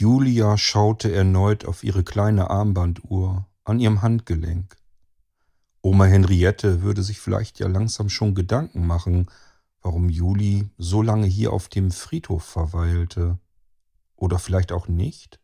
Julia 0.00 0.56
schaute 0.56 1.12
erneut 1.12 1.66
auf 1.66 1.84
ihre 1.84 2.02
kleine 2.04 2.48
Armbanduhr 2.48 3.46
an 3.64 3.80
ihrem 3.80 4.00
Handgelenk. 4.00 4.74
Oma 5.82 6.06
Henriette 6.06 6.80
würde 6.80 7.02
sich 7.02 7.20
vielleicht 7.20 7.58
ja 7.58 7.68
langsam 7.68 8.08
schon 8.08 8.34
Gedanken 8.34 8.86
machen, 8.86 9.26
warum 9.82 10.08
Juli 10.08 10.70
so 10.78 11.02
lange 11.02 11.26
hier 11.26 11.52
auf 11.52 11.68
dem 11.68 11.90
Friedhof 11.90 12.42
verweilte. 12.42 13.38
Oder 14.16 14.38
vielleicht 14.38 14.72
auch 14.72 14.88
nicht? 14.88 15.38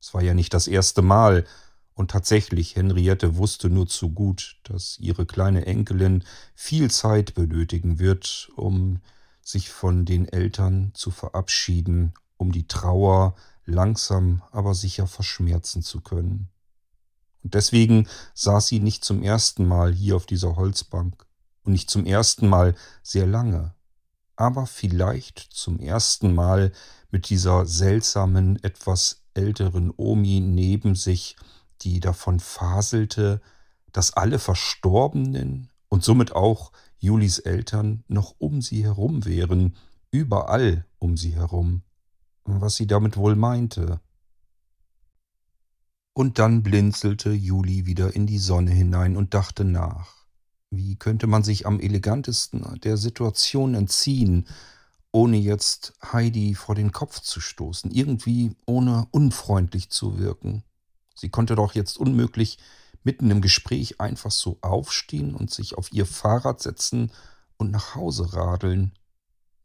Es 0.00 0.12
war 0.12 0.22
ja 0.22 0.34
nicht 0.34 0.54
das 0.54 0.66
erste 0.66 1.02
Mal, 1.02 1.46
und 1.94 2.10
tatsächlich, 2.10 2.74
Henriette 2.74 3.36
wusste 3.36 3.70
nur 3.70 3.86
zu 3.86 4.10
gut, 4.10 4.58
dass 4.64 4.98
ihre 4.98 5.24
kleine 5.24 5.66
Enkelin 5.66 6.24
viel 6.56 6.90
Zeit 6.90 7.34
benötigen 7.34 8.00
wird, 8.00 8.50
um 8.56 8.98
sich 9.40 9.70
von 9.70 10.04
den 10.04 10.26
Eltern 10.26 10.90
zu 10.94 11.12
verabschieden, 11.12 12.12
um 12.36 12.50
die 12.50 12.66
Trauer 12.66 13.36
langsam 13.64 14.42
aber 14.50 14.74
sicher 14.74 15.06
verschmerzen 15.06 15.82
zu 15.82 16.00
können. 16.00 16.48
Und 17.42 17.54
deswegen 17.54 18.06
saß 18.34 18.66
sie 18.66 18.80
nicht 18.80 19.04
zum 19.04 19.22
ersten 19.22 19.66
Mal 19.66 19.92
hier 19.92 20.16
auf 20.16 20.26
dieser 20.26 20.56
Holzbank 20.56 21.26
und 21.62 21.72
nicht 21.72 21.90
zum 21.90 22.04
ersten 22.04 22.48
Mal 22.48 22.74
sehr 23.02 23.26
lange, 23.26 23.74
aber 24.36 24.66
vielleicht 24.66 25.38
zum 25.38 25.78
ersten 25.78 26.34
Mal 26.34 26.72
mit 27.10 27.28
dieser 27.28 27.66
seltsamen, 27.66 28.62
etwas 28.62 29.22
älteren 29.34 29.92
Omi 29.96 30.40
neben 30.40 30.94
sich, 30.94 31.36
die 31.82 32.00
davon 32.00 32.40
faselte, 32.40 33.40
dass 33.92 34.12
alle 34.12 34.38
Verstorbenen 34.38 35.70
und 35.88 36.04
somit 36.04 36.32
auch 36.32 36.72
Julis 36.98 37.38
Eltern 37.38 38.04
noch 38.08 38.34
um 38.38 38.60
sie 38.60 38.84
herum 38.84 39.24
wären, 39.24 39.76
überall 40.10 40.84
um 40.98 41.16
sie 41.16 41.34
herum 41.34 41.82
was 42.44 42.76
sie 42.76 42.86
damit 42.86 43.16
wohl 43.16 43.36
meinte. 43.36 44.00
Und 46.12 46.38
dann 46.38 46.62
blinzelte 46.62 47.32
Juli 47.32 47.86
wieder 47.86 48.14
in 48.14 48.26
die 48.26 48.38
Sonne 48.38 48.72
hinein 48.72 49.16
und 49.16 49.34
dachte 49.34 49.64
nach. 49.64 50.26
Wie 50.70 50.96
könnte 50.96 51.26
man 51.26 51.42
sich 51.42 51.66
am 51.66 51.80
elegantesten 51.80 52.78
der 52.80 52.96
Situation 52.96 53.74
entziehen, 53.74 54.46
ohne 55.12 55.36
jetzt 55.36 55.94
Heidi 56.12 56.54
vor 56.54 56.74
den 56.74 56.92
Kopf 56.92 57.20
zu 57.20 57.40
stoßen, 57.40 57.90
irgendwie 57.90 58.54
ohne 58.66 59.06
unfreundlich 59.10 59.90
zu 59.90 60.18
wirken? 60.18 60.62
Sie 61.14 61.28
konnte 61.28 61.54
doch 61.54 61.74
jetzt 61.74 61.98
unmöglich 61.98 62.58
mitten 63.02 63.30
im 63.30 63.40
Gespräch 63.40 64.00
einfach 64.00 64.30
so 64.30 64.58
aufstehen 64.60 65.34
und 65.34 65.50
sich 65.50 65.76
auf 65.76 65.92
ihr 65.92 66.06
Fahrrad 66.06 66.60
setzen 66.60 67.10
und 67.56 67.70
nach 67.70 67.94
Hause 67.94 68.32
radeln. 68.34 68.92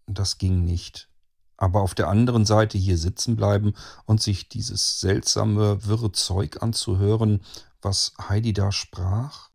Das 0.07 0.37
ging 0.37 0.63
nicht 0.63 1.09
aber 1.57 1.81
auf 1.81 1.95
der 1.95 2.09
anderen 2.09 2.45
Seite 2.45 2.77
hier 2.77 2.97
sitzen 2.97 3.35
bleiben 3.35 3.73
und 4.05 4.21
sich 4.21 4.49
dieses 4.49 4.99
seltsame, 4.99 5.85
wirre 5.85 6.11
Zeug 6.11 6.61
anzuhören, 6.61 7.41
was 7.81 8.13
Heidi 8.29 8.53
da 8.53 8.71
sprach? 8.71 9.49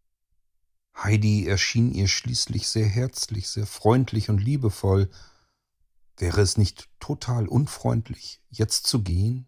Heidi 0.97 1.47
erschien 1.47 1.93
ihr 1.93 2.09
schließlich 2.09 2.69
sehr 2.69 2.87
herzlich, 2.87 3.49
sehr 3.49 3.66
freundlich 3.66 4.28
und 4.28 4.38
liebevoll. 4.38 5.11
Wäre 6.16 6.43
es 6.43 6.59
nicht 6.59 6.88
total 7.00 7.49
unfreundlich, 7.49 8.41
jetzt 8.50 8.87
zu 8.87 9.03
gehen? 9.03 9.47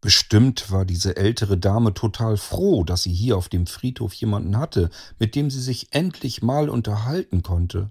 Bestimmt 0.00 0.70
war 0.70 0.84
diese 0.84 1.16
ältere 1.16 1.58
Dame 1.58 1.92
total 1.92 2.36
froh, 2.36 2.84
dass 2.84 3.02
sie 3.02 3.12
hier 3.12 3.36
auf 3.36 3.48
dem 3.48 3.66
Friedhof 3.66 4.12
jemanden 4.14 4.56
hatte, 4.56 4.90
mit 5.18 5.34
dem 5.34 5.50
sie 5.50 5.60
sich 5.60 5.92
endlich 5.92 6.42
mal 6.42 6.68
unterhalten 6.68 7.42
konnte. 7.42 7.90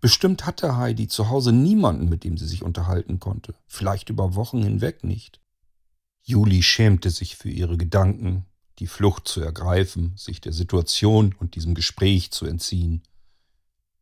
Bestimmt 0.00 0.46
hatte 0.46 0.76
Heidi 0.76 1.08
zu 1.08 1.28
Hause 1.28 1.52
niemanden, 1.52 2.08
mit 2.08 2.24
dem 2.24 2.36
sie 2.36 2.46
sich 2.46 2.62
unterhalten 2.62 3.18
konnte. 3.18 3.54
Vielleicht 3.66 4.10
über 4.10 4.34
Wochen 4.34 4.62
hinweg 4.62 5.02
nicht. 5.02 5.40
Juli 6.22 6.62
schämte 6.62 7.10
sich 7.10 7.36
für 7.36 7.50
ihre 7.50 7.76
Gedanken, 7.76 8.44
die 8.78 8.86
Flucht 8.86 9.26
zu 9.26 9.40
ergreifen, 9.40 10.12
sich 10.16 10.40
der 10.40 10.52
Situation 10.52 11.34
und 11.38 11.56
diesem 11.56 11.74
Gespräch 11.74 12.30
zu 12.30 12.46
entziehen. 12.46 13.02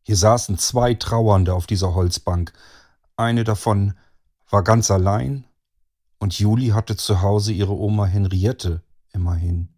Hier 0.03 0.17
saßen 0.17 0.57
zwei 0.57 0.93
Trauernde 0.93 1.53
auf 1.53 1.67
dieser 1.67 1.95
Holzbank. 1.95 2.53
Eine 3.15 3.43
davon 3.43 3.93
war 4.49 4.63
ganz 4.63 4.91
allein 4.91 5.45
und 6.19 6.37
Juli 6.37 6.67
hatte 6.67 6.95
zu 6.95 7.21
Hause 7.21 7.51
ihre 7.53 7.75
Oma 7.75 8.05
Henriette 8.05 8.83
immerhin. 9.13 9.69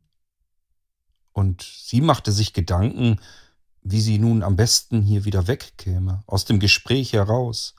Und 1.32 1.62
sie 1.62 2.02
machte 2.02 2.32
sich 2.32 2.54
Gedanken, 2.54 3.20
wie 3.82 4.02
sie 4.02 4.20
nun 4.20 4.44
am 4.44 4.56
besten 4.56 5.02
hier 5.02 5.26
wieder 5.26 5.48
wegkäme, 5.48 6.24
aus 6.28 6.46
dem 6.46 6.60
Gespräch 6.60 7.14
heraus, 7.14 7.76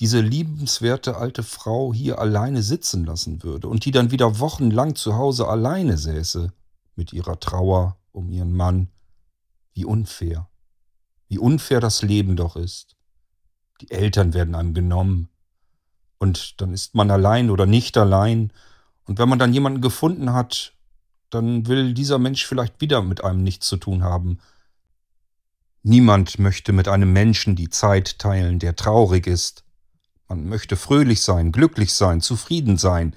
diese 0.00 0.20
liebenswerte 0.20 1.16
alte 1.16 1.42
Frau 1.42 1.94
hier 1.94 2.18
alleine 2.18 2.62
sitzen 2.62 3.04
lassen 3.04 3.42
würde 3.42 3.68
und 3.68 3.84
die 3.84 3.92
dann 3.92 4.10
wieder 4.10 4.40
wochenlang 4.40 4.96
zu 4.96 5.16
Hause 5.16 5.46
alleine 5.46 5.98
säße, 5.98 6.52
mit 6.96 7.12
ihrer 7.12 7.38
Trauer 7.38 7.96
um 8.12 8.30
ihren 8.30 8.54
Mann. 8.54 8.88
Wie 9.72 9.84
unfair. 9.84 10.48
Wie 11.28 11.38
unfair 11.38 11.80
das 11.80 12.02
Leben 12.02 12.36
doch 12.36 12.56
ist. 12.56 12.96
Die 13.80 13.90
Eltern 13.90 14.34
werden 14.34 14.54
einem 14.54 14.74
genommen. 14.74 15.28
Und 16.18 16.60
dann 16.60 16.72
ist 16.72 16.94
man 16.94 17.10
allein 17.10 17.50
oder 17.50 17.66
nicht 17.66 17.96
allein. 17.96 18.52
Und 19.04 19.18
wenn 19.18 19.28
man 19.28 19.38
dann 19.38 19.52
jemanden 19.52 19.80
gefunden 19.80 20.32
hat, 20.32 20.72
dann 21.30 21.66
will 21.66 21.94
dieser 21.94 22.18
Mensch 22.18 22.46
vielleicht 22.46 22.80
wieder 22.80 23.02
mit 23.02 23.24
einem 23.24 23.42
nichts 23.42 23.66
zu 23.66 23.76
tun 23.76 24.04
haben, 24.04 24.38
Niemand 25.86 26.38
möchte 26.38 26.72
mit 26.72 26.88
einem 26.88 27.12
Menschen 27.12 27.56
die 27.56 27.68
Zeit 27.68 28.18
teilen, 28.18 28.58
der 28.58 28.74
traurig 28.74 29.26
ist. 29.26 29.64
Man 30.28 30.46
möchte 30.48 30.76
fröhlich 30.76 31.20
sein, 31.20 31.52
glücklich 31.52 31.92
sein, 31.92 32.22
zufrieden 32.22 32.78
sein. 32.78 33.14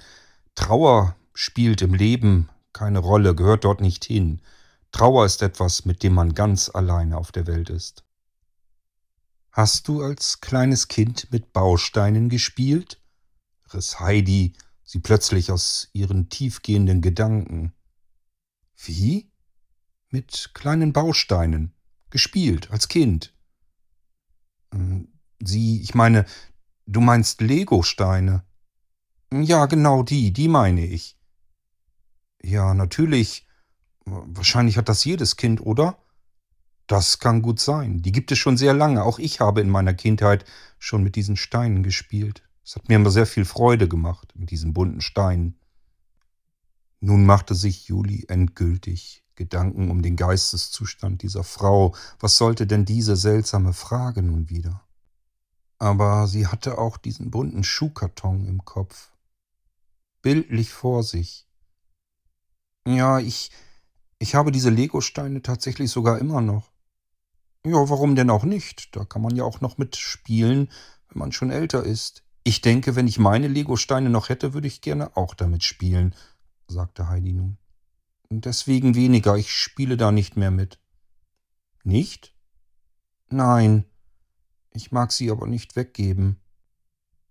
Trauer 0.54 1.16
spielt 1.32 1.80
im 1.80 1.94
Leben 1.94 2.50
keine 2.74 2.98
Rolle, 2.98 3.34
gehört 3.34 3.64
dort 3.64 3.80
nicht 3.80 4.04
hin. 4.04 4.42
Trauer 4.92 5.24
ist 5.24 5.40
etwas, 5.40 5.86
mit 5.86 6.02
dem 6.02 6.12
man 6.12 6.34
ganz 6.34 6.68
alleine 6.68 7.16
auf 7.16 7.32
der 7.32 7.46
Welt 7.46 7.70
ist. 7.70 8.04
Hast 9.50 9.88
du 9.88 10.02
als 10.02 10.42
kleines 10.42 10.88
Kind 10.88 11.32
mit 11.32 11.54
Bausteinen 11.54 12.28
gespielt? 12.28 13.00
riss 13.72 13.98
Heidi 13.98 14.52
sie 14.84 15.00
plötzlich 15.00 15.50
aus 15.50 15.88
ihren 15.94 16.28
tiefgehenden 16.28 17.00
Gedanken. 17.00 17.72
Wie? 18.76 19.32
Mit 20.10 20.50
kleinen 20.52 20.92
Bausteinen 20.92 21.72
gespielt 22.10 22.70
als 22.70 22.88
Kind. 22.88 23.34
Ähm, 24.72 25.08
sie, 25.40 25.80
ich 25.82 25.94
meine, 25.94 26.24
du 26.86 27.00
meinst 27.00 27.40
Lego-Steine. 27.40 28.44
Ja, 29.32 29.66
genau 29.66 30.02
die, 30.02 30.32
die 30.32 30.48
meine 30.48 30.84
ich. 30.86 31.16
Ja, 32.42 32.74
natürlich. 32.74 33.46
Wahrscheinlich 34.04 34.78
hat 34.78 34.88
das 34.88 35.04
jedes 35.04 35.36
Kind, 35.36 35.60
oder? 35.60 35.98
Das 36.86 37.18
kann 37.18 37.42
gut 37.42 37.60
sein. 37.60 38.00
Die 38.00 38.12
gibt 38.12 38.32
es 38.32 38.38
schon 38.38 38.56
sehr 38.56 38.72
lange. 38.72 39.02
Auch 39.02 39.18
ich 39.18 39.40
habe 39.40 39.60
in 39.60 39.68
meiner 39.68 39.92
Kindheit 39.92 40.46
schon 40.78 41.02
mit 41.02 41.16
diesen 41.16 41.36
Steinen 41.36 41.82
gespielt. 41.82 42.42
Es 42.64 42.76
hat 42.76 42.88
mir 42.88 42.96
immer 42.96 43.10
sehr 43.10 43.26
viel 43.26 43.44
Freude 43.44 43.88
gemacht, 43.88 44.32
mit 44.34 44.50
diesen 44.50 44.72
bunten 44.72 45.02
Steinen. 45.02 45.58
Nun 47.00 47.26
machte 47.26 47.54
sich 47.54 47.88
Juli 47.88 48.24
endgültig 48.28 49.24
Gedanken 49.38 49.88
um 49.90 50.02
den 50.02 50.16
Geisteszustand 50.16 51.22
dieser 51.22 51.44
Frau. 51.44 51.94
Was 52.18 52.36
sollte 52.36 52.66
denn 52.66 52.84
diese 52.84 53.14
seltsame 53.14 53.72
Frage 53.72 54.20
nun 54.20 54.50
wieder? 54.50 54.84
Aber 55.78 56.26
sie 56.26 56.48
hatte 56.48 56.76
auch 56.76 56.96
diesen 56.96 57.30
bunten 57.30 57.62
Schuhkarton 57.62 58.46
im 58.46 58.64
Kopf. 58.64 59.12
Bildlich 60.22 60.72
vor 60.72 61.04
sich. 61.04 61.46
Ja, 62.84 63.20
ich, 63.20 63.52
ich 64.18 64.34
habe 64.34 64.50
diese 64.50 64.70
Legosteine 64.70 65.40
tatsächlich 65.40 65.90
sogar 65.92 66.18
immer 66.18 66.40
noch. 66.40 66.72
Ja, 67.64 67.88
warum 67.88 68.16
denn 68.16 68.30
auch 68.30 68.44
nicht? 68.44 68.96
Da 68.96 69.04
kann 69.04 69.22
man 69.22 69.36
ja 69.36 69.44
auch 69.44 69.60
noch 69.60 69.78
mitspielen, 69.78 70.68
wenn 71.08 71.18
man 71.18 71.30
schon 71.30 71.52
älter 71.52 71.84
ist. 71.84 72.24
Ich 72.42 72.60
denke, 72.60 72.96
wenn 72.96 73.06
ich 73.06 73.20
meine 73.20 73.46
Legosteine 73.46 74.10
noch 74.10 74.30
hätte, 74.30 74.52
würde 74.52 74.66
ich 74.66 74.80
gerne 74.80 75.16
auch 75.16 75.34
damit 75.34 75.62
spielen, 75.62 76.14
sagte 76.66 77.08
Heidi 77.08 77.34
nun. 77.34 77.56
Deswegen 78.30 78.94
weniger, 78.94 79.36
ich 79.36 79.50
spiele 79.52 79.96
da 79.96 80.12
nicht 80.12 80.36
mehr 80.36 80.50
mit. 80.50 80.78
Nicht? 81.82 82.34
Nein, 83.30 83.84
ich 84.70 84.92
mag 84.92 85.12
sie 85.12 85.30
aber 85.30 85.46
nicht 85.46 85.76
weggeben. 85.76 86.40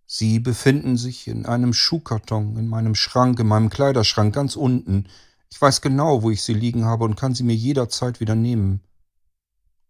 Sie 0.08 0.40
befinden 0.40 0.98
sich 0.98 1.28
in 1.28 1.46
einem 1.46 1.74
Schuhkarton, 1.74 2.58
in 2.58 2.68
meinem 2.68 2.96
Schrank, 2.96 3.40
in 3.40 3.48
meinem 3.48 3.70
Kleiderschrank 3.70 4.34
ganz 4.34 4.56
unten. 4.56 5.08
Ich 5.52 5.62
weiß 5.62 5.82
genau, 5.82 6.24
wo 6.24 6.32
ich 6.32 6.42
sie 6.42 6.54
liegen 6.54 6.86
habe 6.86 7.04
und 7.04 7.16
kann 7.16 7.36
sie 7.36 7.44
mir 7.44 7.56
jederzeit 7.56 8.20
wieder 8.20 8.36
nehmen. 8.36 8.82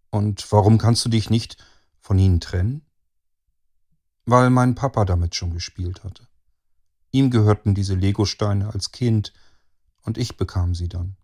Und 0.09 0.51
warum 0.51 0.77
kannst 0.77 1.05
du 1.05 1.09
dich 1.09 1.29
nicht 1.29 1.57
von 1.99 2.17
ihnen 2.17 2.39
trennen? 2.39 2.81
Weil 4.25 4.49
mein 4.49 4.75
Papa 4.75 5.05
damit 5.05 5.35
schon 5.35 5.53
gespielt 5.53 6.03
hatte. 6.03 6.27
Ihm 7.11 7.29
gehörten 7.29 7.75
diese 7.75 7.95
Legosteine 7.95 8.73
als 8.73 8.91
Kind, 8.91 9.33
und 10.07 10.17
ich 10.17 10.37
bekam 10.37 10.73
sie 10.73 10.87
dann. 10.87 11.17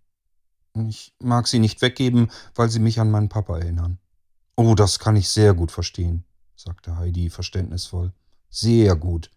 Ich 0.88 1.16
mag 1.20 1.48
sie 1.48 1.60
nicht 1.60 1.82
weggeben, 1.82 2.30
weil 2.54 2.70
sie 2.70 2.80
mich 2.80 3.00
an 3.00 3.10
meinen 3.10 3.30
Papa 3.30 3.58
erinnern. 3.58 3.98
Oh, 4.56 4.76
das 4.76 5.00
kann 5.00 5.16
ich 5.16 5.30
sehr 5.30 5.54
gut 5.54 5.72
verstehen, 5.72 6.26
sagte 6.56 6.98
Heidi 6.98 7.30
verständnisvoll. 7.30 8.12
Sehr 8.50 8.96
gut. 8.96 9.32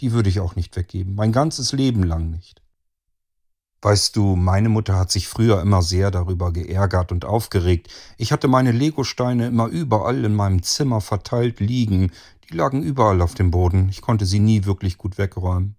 Die 0.00 0.12
würde 0.12 0.28
ich 0.28 0.40
auch 0.40 0.56
nicht 0.56 0.76
weggeben, 0.76 1.14
mein 1.14 1.32
ganzes 1.32 1.72
Leben 1.72 2.02
lang 2.02 2.30
nicht. 2.30 2.62
Weißt 3.82 4.16
du, 4.16 4.34
meine 4.36 4.70
Mutter 4.70 4.98
hat 4.98 5.10
sich 5.10 5.28
früher 5.28 5.60
immer 5.60 5.82
sehr 5.82 6.10
darüber 6.10 6.52
geärgert 6.52 7.12
und 7.12 7.26
aufgeregt. 7.26 7.92
Ich 8.16 8.32
hatte 8.32 8.48
meine 8.48 8.72
Legosteine 8.72 9.48
immer 9.48 9.66
überall 9.66 10.24
in 10.24 10.34
meinem 10.34 10.62
Zimmer 10.62 11.02
verteilt 11.02 11.60
liegen. 11.60 12.10
Die 12.48 12.56
lagen 12.56 12.82
überall 12.82 13.20
auf 13.20 13.34
dem 13.34 13.50
Boden. 13.50 13.90
Ich 13.90 14.00
konnte 14.00 14.24
sie 14.24 14.40
nie 14.40 14.64
wirklich 14.64 14.96
gut 14.96 15.18
wegräumen. 15.18 15.76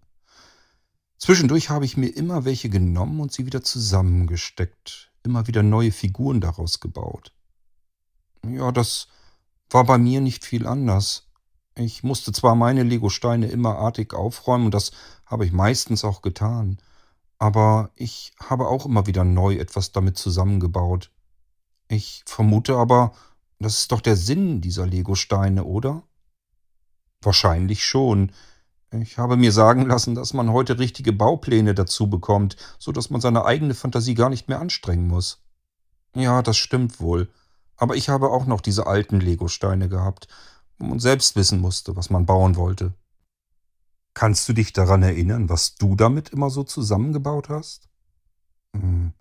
Zwischendurch 1.25 1.71
habe 1.71 1.85
ich 1.85 1.97
mir 1.97 2.09
immer 2.09 2.45
welche 2.45 2.69
genommen 2.69 3.19
und 3.19 3.31
sie 3.31 3.47
wieder 3.47 3.63
zusammengesteckt, 3.63 5.11
immer 5.23 5.47
wieder 5.47 5.63
neue 5.63 5.91
Figuren 5.91 6.39
daraus 6.39 6.81
gebaut. 6.81 7.33
Ja, 8.47 8.71
das 8.71 9.07
war 9.71 9.85
bei 9.85 9.97
mir 9.97 10.21
nicht 10.21 10.45
viel 10.45 10.67
anders. 10.67 11.27
Ich 11.73 12.03
musste 12.03 12.31
zwar 12.31 12.53
meine 12.53 12.83
Legosteine 12.83 13.47
immer 13.47 13.75
artig 13.79 14.13
aufräumen, 14.13 14.65
und 14.65 14.75
das 14.75 14.91
habe 15.25 15.47
ich 15.47 15.51
meistens 15.51 16.03
auch 16.03 16.21
getan, 16.21 16.77
aber 17.39 17.89
ich 17.95 18.31
habe 18.39 18.67
auch 18.67 18.85
immer 18.85 19.07
wieder 19.07 19.23
neu 19.23 19.55
etwas 19.55 19.91
damit 19.91 20.19
zusammengebaut. 20.19 21.09
Ich 21.87 22.21
vermute 22.27 22.75
aber, 22.75 23.13
das 23.57 23.79
ist 23.79 23.91
doch 23.91 24.01
der 24.01 24.15
Sinn 24.15 24.61
dieser 24.61 24.85
Legosteine, 24.85 25.63
oder? 25.63 26.03
Wahrscheinlich 27.23 27.83
schon. 27.83 28.31
Ich 29.01 29.17
habe 29.17 29.37
mir 29.37 29.51
sagen 29.51 29.85
lassen, 29.85 30.15
dass 30.15 30.33
man 30.33 30.51
heute 30.51 30.79
richtige 30.79 31.13
Baupläne 31.13 31.73
dazu 31.73 32.09
bekommt, 32.09 32.55
so 32.79 32.91
dass 32.91 33.09
man 33.09 33.21
seine 33.21 33.45
eigene 33.45 33.73
Fantasie 33.73 34.13
gar 34.13 34.29
nicht 34.29 34.47
mehr 34.47 34.59
anstrengen 34.59 35.07
muss. 35.07 35.43
Ja, 36.15 36.41
das 36.41 36.57
stimmt 36.57 36.99
wohl. 36.99 37.29
Aber 37.77 37.95
ich 37.95 38.09
habe 38.09 38.29
auch 38.29 38.45
noch 38.45 38.61
diese 38.61 38.87
alten 38.87 39.19
Legosteine 39.19 39.89
gehabt, 39.89 40.27
wo 40.77 40.85
man 40.85 40.99
selbst 40.99 41.35
wissen 41.35 41.59
musste, 41.59 41.95
was 41.95 42.09
man 42.09 42.25
bauen 42.25 42.55
wollte. 42.55 42.93
Kannst 44.13 44.47
du 44.47 44.53
dich 44.53 44.71
daran 44.71 45.03
erinnern, 45.03 45.49
was 45.49 45.75
du 45.75 45.95
damit 45.95 46.29
immer 46.29 46.49
so 46.49 46.63
zusammengebaut 46.63 47.49
hast? 47.49 47.89
Hm, 48.73 49.11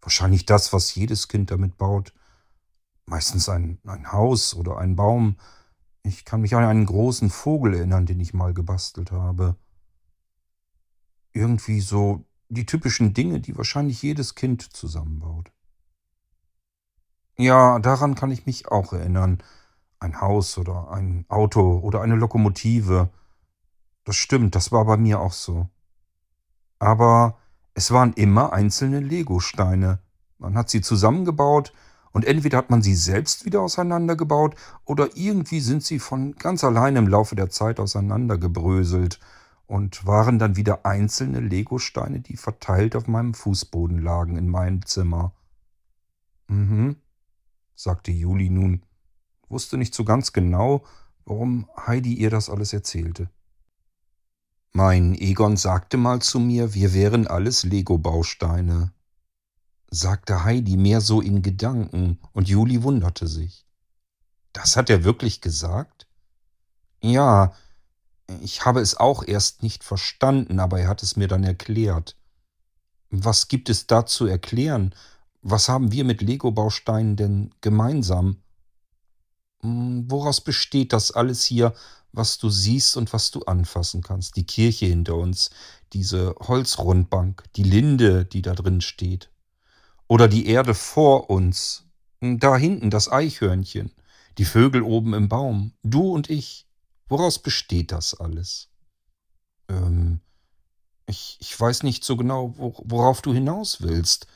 wahrscheinlich 0.00 0.46
das, 0.46 0.72
was 0.72 0.94
jedes 0.94 1.26
Kind 1.26 1.50
damit 1.50 1.76
baut. 1.76 2.12
Meistens 3.06 3.48
ein, 3.48 3.78
ein 3.84 4.12
Haus 4.12 4.54
oder 4.54 4.78
ein 4.78 4.94
Baum. 4.94 5.36
Ich 6.02 6.24
kann 6.24 6.40
mich 6.40 6.54
an 6.54 6.64
einen 6.64 6.86
großen 6.86 7.30
Vogel 7.30 7.74
erinnern, 7.74 8.06
den 8.06 8.20
ich 8.20 8.34
mal 8.34 8.54
gebastelt 8.54 9.12
habe. 9.12 9.56
Irgendwie 11.32 11.80
so 11.80 12.24
die 12.48 12.66
typischen 12.66 13.14
Dinge, 13.14 13.40
die 13.40 13.56
wahrscheinlich 13.56 14.02
jedes 14.02 14.34
Kind 14.34 14.62
zusammenbaut. 14.62 15.52
Ja, 17.36 17.78
daran 17.78 18.14
kann 18.14 18.30
ich 18.30 18.46
mich 18.46 18.68
auch 18.68 18.92
erinnern. 18.92 19.38
Ein 20.00 20.20
Haus 20.20 20.58
oder 20.58 20.90
ein 20.90 21.24
Auto 21.28 21.78
oder 21.78 22.00
eine 22.00 22.14
Lokomotive. 22.14 23.10
Das 24.04 24.16
stimmt, 24.16 24.54
das 24.54 24.72
war 24.72 24.84
bei 24.84 24.96
mir 24.96 25.20
auch 25.20 25.32
so. 25.32 25.68
Aber 26.78 27.38
es 27.74 27.90
waren 27.90 28.12
immer 28.14 28.52
einzelne 28.52 29.00
Legosteine. 29.00 30.00
Man 30.38 30.56
hat 30.56 30.70
sie 30.70 30.80
zusammengebaut 30.80 31.72
und 32.18 32.24
entweder 32.24 32.58
hat 32.58 32.68
man 32.68 32.82
sie 32.82 32.96
selbst 32.96 33.44
wieder 33.44 33.60
auseinandergebaut 33.60 34.56
oder 34.84 35.10
irgendwie 35.14 35.60
sind 35.60 35.84
sie 35.84 36.00
von 36.00 36.34
ganz 36.34 36.64
alleine 36.64 36.98
im 36.98 37.06
Laufe 37.06 37.36
der 37.36 37.48
Zeit 37.48 37.78
auseinandergebröselt 37.78 39.20
und 39.68 40.04
waren 40.04 40.40
dann 40.40 40.56
wieder 40.56 40.84
einzelne 40.84 41.38
Legosteine, 41.38 42.18
die 42.18 42.36
verteilt 42.36 42.96
auf 42.96 43.06
meinem 43.06 43.34
Fußboden 43.34 44.02
lagen 44.02 44.36
in 44.36 44.48
meinem 44.48 44.84
Zimmer. 44.84 45.32
Mhm, 46.48 46.96
sagte 47.76 48.10
Juli 48.10 48.50
nun, 48.50 48.82
wusste 49.48 49.78
nicht 49.78 49.94
so 49.94 50.02
ganz 50.02 50.32
genau, 50.32 50.82
warum 51.24 51.68
Heidi 51.86 52.14
ihr 52.14 52.30
das 52.30 52.50
alles 52.50 52.72
erzählte. 52.72 53.30
Mein 54.72 55.14
Egon 55.14 55.56
sagte 55.56 55.96
mal 55.96 56.20
zu 56.20 56.40
mir, 56.40 56.74
wir 56.74 56.94
wären 56.94 57.28
alles 57.28 57.62
Lego-Bausteine, 57.62 58.90
sagte 59.90 60.44
Heidi 60.44 60.76
mehr 60.76 61.00
so 61.00 61.20
in 61.20 61.42
Gedanken, 61.42 62.18
und 62.32 62.48
Juli 62.48 62.82
wunderte 62.82 63.26
sich. 63.26 63.66
Das 64.52 64.76
hat 64.76 64.90
er 64.90 65.04
wirklich 65.04 65.40
gesagt? 65.40 66.06
Ja, 67.00 67.52
ich 68.40 68.64
habe 68.64 68.80
es 68.80 68.96
auch 68.96 69.24
erst 69.26 69.62
nicht 69.62 69.84
verstanden, 69.84 70.60
aber 70.60 70.80
er 70.80 70.88
hat 70.88 71.02
es 71.02 71.16
mir 71.16 71.28
dann 71.28 71.44
erklärt. 71.44 72.16
Was 73.10 73.48
gibt 73.48 73.70
es 73.70 73.86
da 73.86 74.04
zu 74.04 74.26
erklären? 74.26 74.94
Was 75.40 75.68
haben 75.68 75.92
wir 75.92 76.04
mit 76.04 76.20
Lego-Bausteinen 76.20 77.16
denn 77.16 77.54
gemeinsam? 77.60 78.42
Hm, 79.62 80.10
woraus 80.10 80.42
besteht 80.42 80.92
das 80.92 81.10
alles 81.10 81.44
hier, 81.44 81.74
was 82.12 82.38
du 82.38 82.50
siehst 82.50 82.96
und 82.96 83.12
was 83.12 83.30
du 83.30 83.42
anfassen 83.44 84.02
kannst. 84.02 84.36
Die 84.36 84.46
Kirche 84.46 84.86
hinter 84.86 85.14
uns, 85.14 85.50
diese 85.92 86.34
Holzrundbank, 86.38 87.44
die 87.56 87.62
Linde, 87.62 88.24
die 88.24 88.42
da 88.42 88.54
drin 88.54 88.80
steht. 88.80 89.30
Oder 90.08 90.28
die 90.28 90.46
Erde 90.46 90.74
vor 90.74 91.30
uns. 91.30 91.84
Da 92.20 92.56
hinten 92.56 92.90
das 92.90 93.10
Eichhörnchen, 93.10 93.92
die 94.38 94.44
Vögel 94.44 94.82
oben 94.82 95.14
im 95.14 95.28
Baum, 95.28 95.72
du 95.82 96.12
und 96.12 96.28
ich. 96.30 96.66
Woraus 97.08 97.38
besteht 97.38 97.92
das 97.92 98.14
alles? 98.14 98.70
Ähm, 99.68 100.20
ich, 101.06 101.38
ich 101.40 101.58
weiß 101.58 101.84
nicht 101.84 102.04
so 102.04 102.16
genau, 102.16 102.54
worauf 102.56 103.22
du 103.22 103.32
hinaus 103.32 103.82
willst, 103.82 104.26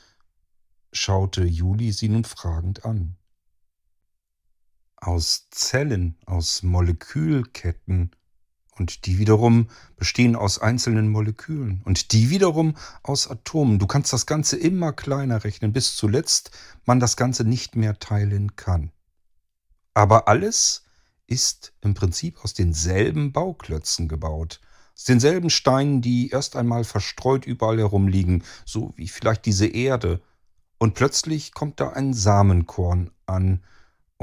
schaute 0.93 1.43
Juli 1.43 1.91
sie 1.91 2.07
nun 2.07 2.23
fragend 2.23 2.85
an 2.85 3.17
aus 5.07 5.49
Zellen, 5.51 6.17
aus 6.25 6.63
Molekülketten. 6.63 8.11
Und 8.77 9.05
die 9.05 9.19
wiederum 9.19 9.69
bestehen 9.97 10.35
aus 10.35 10.59
einzelnen 10.59 11.09
Molekülen. 11.09 11.81
Und 11.85 12.11
die 12.11 12.29
wiederum 12.29 12.75
aus 13.03 13.29
Atomen. 13.29 13.79
Du 13.79 13.87
kannst 13.87 14.11
das 14.13 14.25
Ganze 14.25 14.57
immer 14.57 14.93
kleiner 14.93 15.43
rechnen, 15.43 15.73
bis 15.73 15.95
zuletzt 15.95 16.51
man 16.85 16.99
das 16.99 17.15
Ganze 17.15 17.43
nicht 17.43 17.75
mehr 17.75 17.99
teilen 17.99 18.55
kann. 18.55 18.91
Aber 19.93 20.27
alles 20.27 20.83
ist 21.27 21.73
im 21.81 21.93
Prinzip 21.93 22.43
aus 22.43 22.53
denselben 22.53 23.31
Bauklötzen 23.31 24.07
gebaut. 24.07 24.59
Aus 24.95 25.03
denselben 25.05 25.49
Steinen, 25.49 26.01
die 26.01 26.29
erst 26.29 26.55
einmal 26.55 26.83
verstreut 26.83 27.45
überall 27.45 27.77
herumliegen, 27.77 28.43
so 28.65 28.93
wie 28.95 29.07
vielleicht 29.07 29.45
diese 29.45 29.67
Erde. 29.67 30.21
Und 30.79 30.95
plötzlich 30.95 31.53
kommt 31.53 31.79
da 31.79 31.89
ein 31.89 32.13
Samenkorn 32.13 33.11
an, 33.25 33.61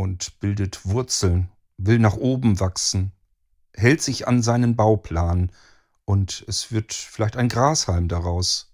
und 0.01 0.41
bildet 0.41 0.87
Wurzeln, 0.87 1.51
will 1.77 1.99
nach 1.99 2.17
oben 2.17 2.59
wachsen, 2.59 3.13
hält 3.75 4.03
sich 4.03 4.27
an 4.29 4.43
seinen 4.43 4.77
Bauplan 4.77 5.51
und 6.05 6.45
es 6.49 6.73
wird 6.73 6.93
vielleicht 6.93 7.37
ein 7.37 7.49
Grashalm 7.49 8.09
daraus, 8.09 8.73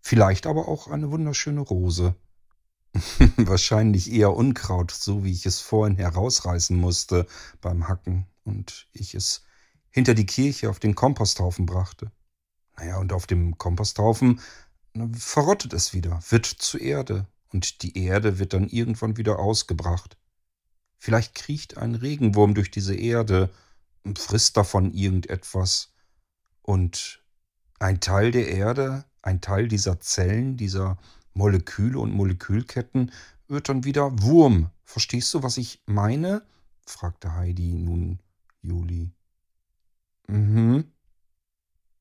vielleicht 0.00 0.46
aber 0.46 0.68
auch 0.68 0.88
eine 0.88 1.10
wunderschöne 1.10 1.60
Rose. 1.60 2.14
Wahrscheinlich 3.36 4.12
eher 4.12 4.34
Unkraut, 4.34 4.90
so 4.90 5.24
wie 5.24 5.32
ich 5.32 5.46
es 5.46 5.60
vorhin 5.60 5.96
herausreißen 5.96 6.76
musste 6.76 7.26
beim 7.60 7.88
Hacken 7.88 8.26
und 8.44 8.88
ich 8.92 9.14
es 9.14 9.42
hinter 9.90 10.14
die 10.14 10.26
Kirche 10.26 10.70
auf 10.70 10.78
den 10.78 10.94
Komposthaufen 10.94 11.66
brachte. 11.66 12.10
Naja, 12.76 12.98
und 12.98 13.12
auf 13.12 13.26
dem 13.26 13.58
Komposthaufen 13.58 14.40
verrottet 15.12 15.72
es 15.72 15.92
wieder, 15.92 16.20
wird 16.28 16.46
zu 16.46 16.78
Erde 16.78 17.26
und 17.52 17.82
die 17.82 17.98
Erde 17.98 18.38
wird 18.38 18.52
dann 18.52 18.68
irgendwann 18.68 19.16
wieder 19.16 19.38
ausgebracht. 19.38 20.16
Vielleicht 20.98 21.34
kriecht 21.34 21.76
ein 21.78 21.94
Regenwurm 21.94 22.54
durch 22.54 22.70
diese 22.70 22.94
Erde 22.94 23.50
frisst 24.14 24.56
davon 24.56 24.92
irgendetwas. 24.92 25.92
Und 26.62 27.22
ein 27.78 28.00
Teil 28.00 28.30
der 28.30 28.48
Erde, 28.48 29.04
ein 29.22 29.40
Teil 29.40 29.68
dieser 29.68 30.00
Zellen, 30.00 30.56
dieser 30.56 30.98
Moleküle 31.34 31.98
und 31.98 32.12
Molekülketten 32.12 33.12
wird 33.48 33.68
dann 33.68 33.84
wieder 33.84 34.22
Wurm. 34.22 34.70
Verstehst 34.84 35.34
du, 35.34 35.42
was 35.42 35.56
ich 35.56 35.82
meine? 35.86 36.42
fragte 36.86 37.34
Heidi 37.34 37.74
nun 37.74 38.20
Juli. 38.62 39.12
Mhm. 40.28 40.92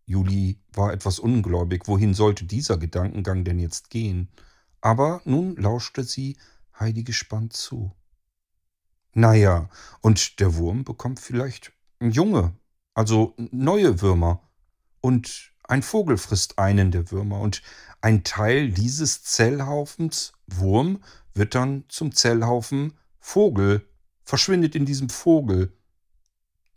Juli 0.06 0.60
war 0.74 0.94
etwas 0.94 1.20
ungläubig. 1.20 1.88
Wohin 1.88 2.14
sollte 2.14 2.46
dieser 2.46 2.78
Gedankengang 2.78 3.44
denn 3.44 3.60
jetzt 3.60 3.90
gehen? 3.90 4.30
Aber 4.82 5.22
nun 5.26 5.56
lauschte 5.56 6.04
sie 6.04 6.38
Heidi 6.80 7.04
gespannt 7.04 7.54
zu. 7.54 7.92
Naja, 9.14 9.70
und 10.02 10.40
der 10.40 10.56
Wurm 10.56 10.84
bekommt 10.84 11.20
vielleicht 11.20 11.72
junge, 12.12 12.54
also 12.94 13.34
neue 13.38 14.02
Würmer. 14.02 14.42
Und 15.02 15.52
ein 15.64 15.84
Vogel 15.84 16.18
frisst 16.18 16.60
einen 16.60 16.92
der 16.92 17.12
Würmer. 17.12 17.40
Und 17.40 17.62
ein 18.02 18.24
Teil 18.24 18.70
dieses 18.70 19.24
Zellhaufens 19.24 20.34
Wurm 20.48 21.04
wird 21.34 21.56
dann 21.56 21.86
zum 21.90 22.14
Zellhaufen 22.14 22.94
Vogel, 23.20 23.88
verschwindet 24.24 24.76
in 24.76 24.86
diesem 24.86 25.10
Vogel. 25.10 25.74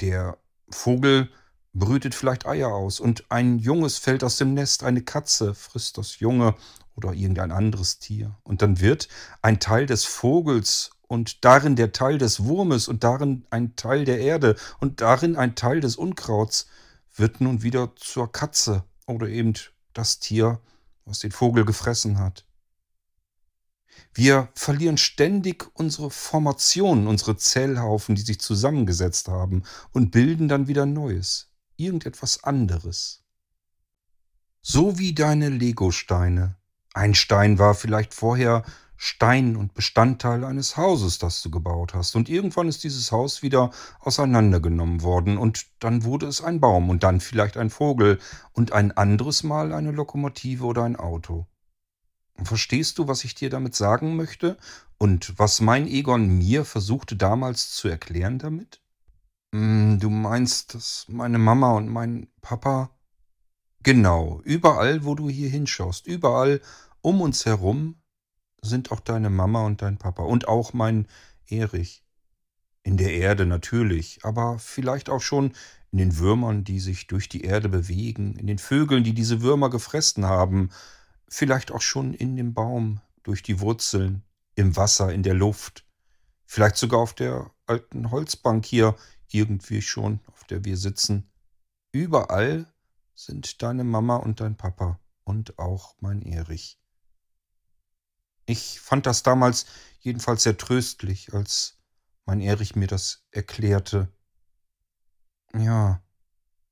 Der 0.01 0.39
Vogel 0.71 1.31
brütet 1.75 2.15
vielleicht 2.15 2.47
Eier 2.47 2.69
aus 2.69 3.01
und 3.01 3.31
ein 3.31 3.59
Junges 3.59 3.99
fällt 3.99 4.25
aus 4.25 4.37
dem 4.37 4.55
Nest, 4.55 4.83
eine 4.83 5.03
Katze 5.03 5.55
frisst 5.55 5.99
das 5.99 6.19
Junge 6.19 6.55
oder 6.97 7.13
irgendein 7.13 7.53
anderes 7.53 7.99
Tier. 7.99 8.37
Und 8.43 8.63
dann 8.63 8.81
wird 8.81 9.09
ein 9.43 9.61
Teil 9.61 9.87
des 9.87 10.05
Vogels 10.05 10.91
und 11.09 11.45
darin 11.45 11.75
der 11.75 11.93
Teil 11.93 12.19
des 12.19 12.45
Wurmes 12.45 12.87
und 12.87 13.03
darin 13.03 13.45
ein 13.51 13.75
Teil 13.75 14.05
der 14.05 14.21
Erde 14.21 14.57
und 14.79 15.01
darin 15.01 15.37
ein 15.37 15.57
Teil 15.57 15.81
des 15.81 15.97
Unkrauts 15.97 16.69
wird 17.17 17.41
nun 17.41 17.63
wieder 17.63 17.93
zur 17.97 18.31
Katze 18.31 18.85
oder 19.07 19.29
eben 19.29 19.55
das 19.95 20.21
Tier, 20.21 20.61
was 21.05 21.19
den 21.19 21.33
Vogel 21.33 21.65
gefressen 21.65 22.19
hat. 22.19 22.45
Wir 24.15 24.49
verlieren 24.55 24.99
ständig 24.99 25.67
unsere 25.75 26.11
Formationen, 26.11 27.07
unsere 27.07 27.37
Zellhaufen, 27.37 28.15
die 28.15 28.23
sich 28.23 28.41
zusammengesetzt 28.41 29.29
haben 29.29 29.65
und 29.93 30.11
bilden 30.11 30.49
dann 30.49 30.69
wieder 30.69 30.87
Neues, 30.87 31.51
irgendetwas 31.77 32.45
anderes. 32.45 33.25
So 34.61 34.99
wie 34.99 35.15
deine 35.15 35.49
Legosteine. 35.49 36.57
Ein 36.95 37.15
Stein 37.15 37.59
war 37.59 37.75
vielleicht 37.75 38.13
vorher 38.13 38.65
Stein 39.01 39.57
und 39.57 39.75
Bestandteil 39.75 40.43
eines 40.43 40.77
Hauses, 40.77 41.19
das 41.19 41.41
du 41.41 41.53
gebaut 41.53 41.95
hast. 41.95 42.17
Und 42.17 42.29
irgendwann 42.29 42.67
ist 42.67 42.83
dieses 42.83 43.13
Haus 43.13 43.43
wieder 43.43 43.71
auseinandergenommen 44.01 45.03
worden 45.03 45.39
und 45.39 45.67
dann 45.79 46.03
wurde 46.03 46.27
es 46.27 46.43
ein 46.43 46.61
Baum 46.61 46.91
und 46.91 47.05
dann 47.05 47.21
vielleicht 47.21 47.57
ein 47.57 47.71
Vogel 47.71 48.19
und 48.53 48.73
ein 48.73 48.91
anderes 48.91 49.45
Mal 49.45 49.73
eine 49.73 49.93
Lokomotive 49.93 50.65
oder 50.65 50.83
ein 50.83 50.97
Auto. 50.97 51.47
Verstehst 52.43 52.99
du, 52.99 53.07
was 53.07 53.23
ich 53.23 53.37
dir 53.37 53.51
damit 53.51 53.77
sagen 53.77 54.17
möchte 54.17 54.59
und 54.99 55.39
was 55.39 55.61
mein 55.61 55.87
Egon 55.87 56.37
mir 56.37 56.65
versuchte 56.65 57.15
damals 57.15 57.71
zu 57.71 57.87
erklären 57.87 58.41
damit? 58.41 58.83
Hm, 59.55 60.01
du 60.01 60.11
meinst, 60.11 60.75
dass 60.75 61.07
meine 61.09 61.39
Mama 61.39 61.71
und 61.75 61.89
mein 61.89 62.27
Papa. 62.41 62.91
Genau, 63.85 64.41
überall, 64.43 65.05
wo 65.05 65.15
du 65.15 65.29
hier 65.29 65.49
hinschaust, 65.49 66.09
überall 66.09 66.61
um 67.01 67.21
uns 67.21 67.47
herum 67.47 67.95
sind 68.63 68.93
auch 68.93 69.01
deine 69.01 69.31
Mama 69.31 69.65
und 69.65 69.83
dein 69.83 69.99
Papa 69.99 70.23
und 70.23 70.49
auch 70.49 70.73
mein 70.73 71.07
Erich. 71.47 72.05
In 72.83 72.97
der 72.97 73.13
Erde 73.13 73.47
natürlich, 73.47 74.21
aber 74.25 74.59
vielleicht 74.59 75.11
auch 75.11 75.21
schon 75.21 75.53
in 75.91 75.99
den 75.99 76.19
Würmern, 76.19 76.65
die 76.65 76.81
sich 76.81 77.07
durch 77.07 77.29
die 77.29 77.43
Erde 77.43 77.69
bewegen, 77.69 78.37
in 78.37 78.47
den 78.47 78.59
Vögeln, 78.59 79.05
die 79.05 79.15
diese 79.15 79.43
Würmer 79.43 79.71
gefressen 79.71 80.25
haben, 80.25 80.71
vielleicht 81.29 81.71
auch 81.73 81.83
schon 81.83 82.15
in 82.15 82.37
dem 82.37 82.55
Baum, 82.55 83.01
durch 83.23 83.43
die 83.43 83.61
Wurzeln, 83.61 84.23
im 84.55 84.77
Wasser, 84.77 85.13
in 85.13 85.23
der 85.23 85.35
Luft, 85.35 85.85
vielleicht 86.47 86.77
sogar 86.77 87.01
auf 87.01 87.13
der 87.15 87.51
alten 87.67 88.11
Holzbank 88.11 88.65
hier 88.65 88.97
irgendwie 89.31 89.83
schon, 89.83 90.21
auf 90.27 90.45
der 90.45 90.65
wir 90.65 90.77
sitzen. 90.77 91.31
Überall 91.93 92.73
sind 93.15 93.63
deine 93.63 93.85
Mama 93.85 94.17
und 94.17 94.41
dein 94.41 94.57
Papa 94.57 94.99
und 95.25 95.59
auch 95.59 95.95
mein 96.01 96.23
Erich. 96.23 96.81
Ich 98.49 98.81
fand 98.81 99.05
das 99.05 99.23
damals 99.23 99.67
jedenfalls 100.01 100.43
sehr 100.43 100.57
tröstlich, 100.57 101.35
als 101.35 101.77
mein 102.25 102.41
Erich 102.41 102.75
mir 102.75 102.87
das 102.87 103.27
erklärte. 103.31 104.11
Ja, 105.53 106.03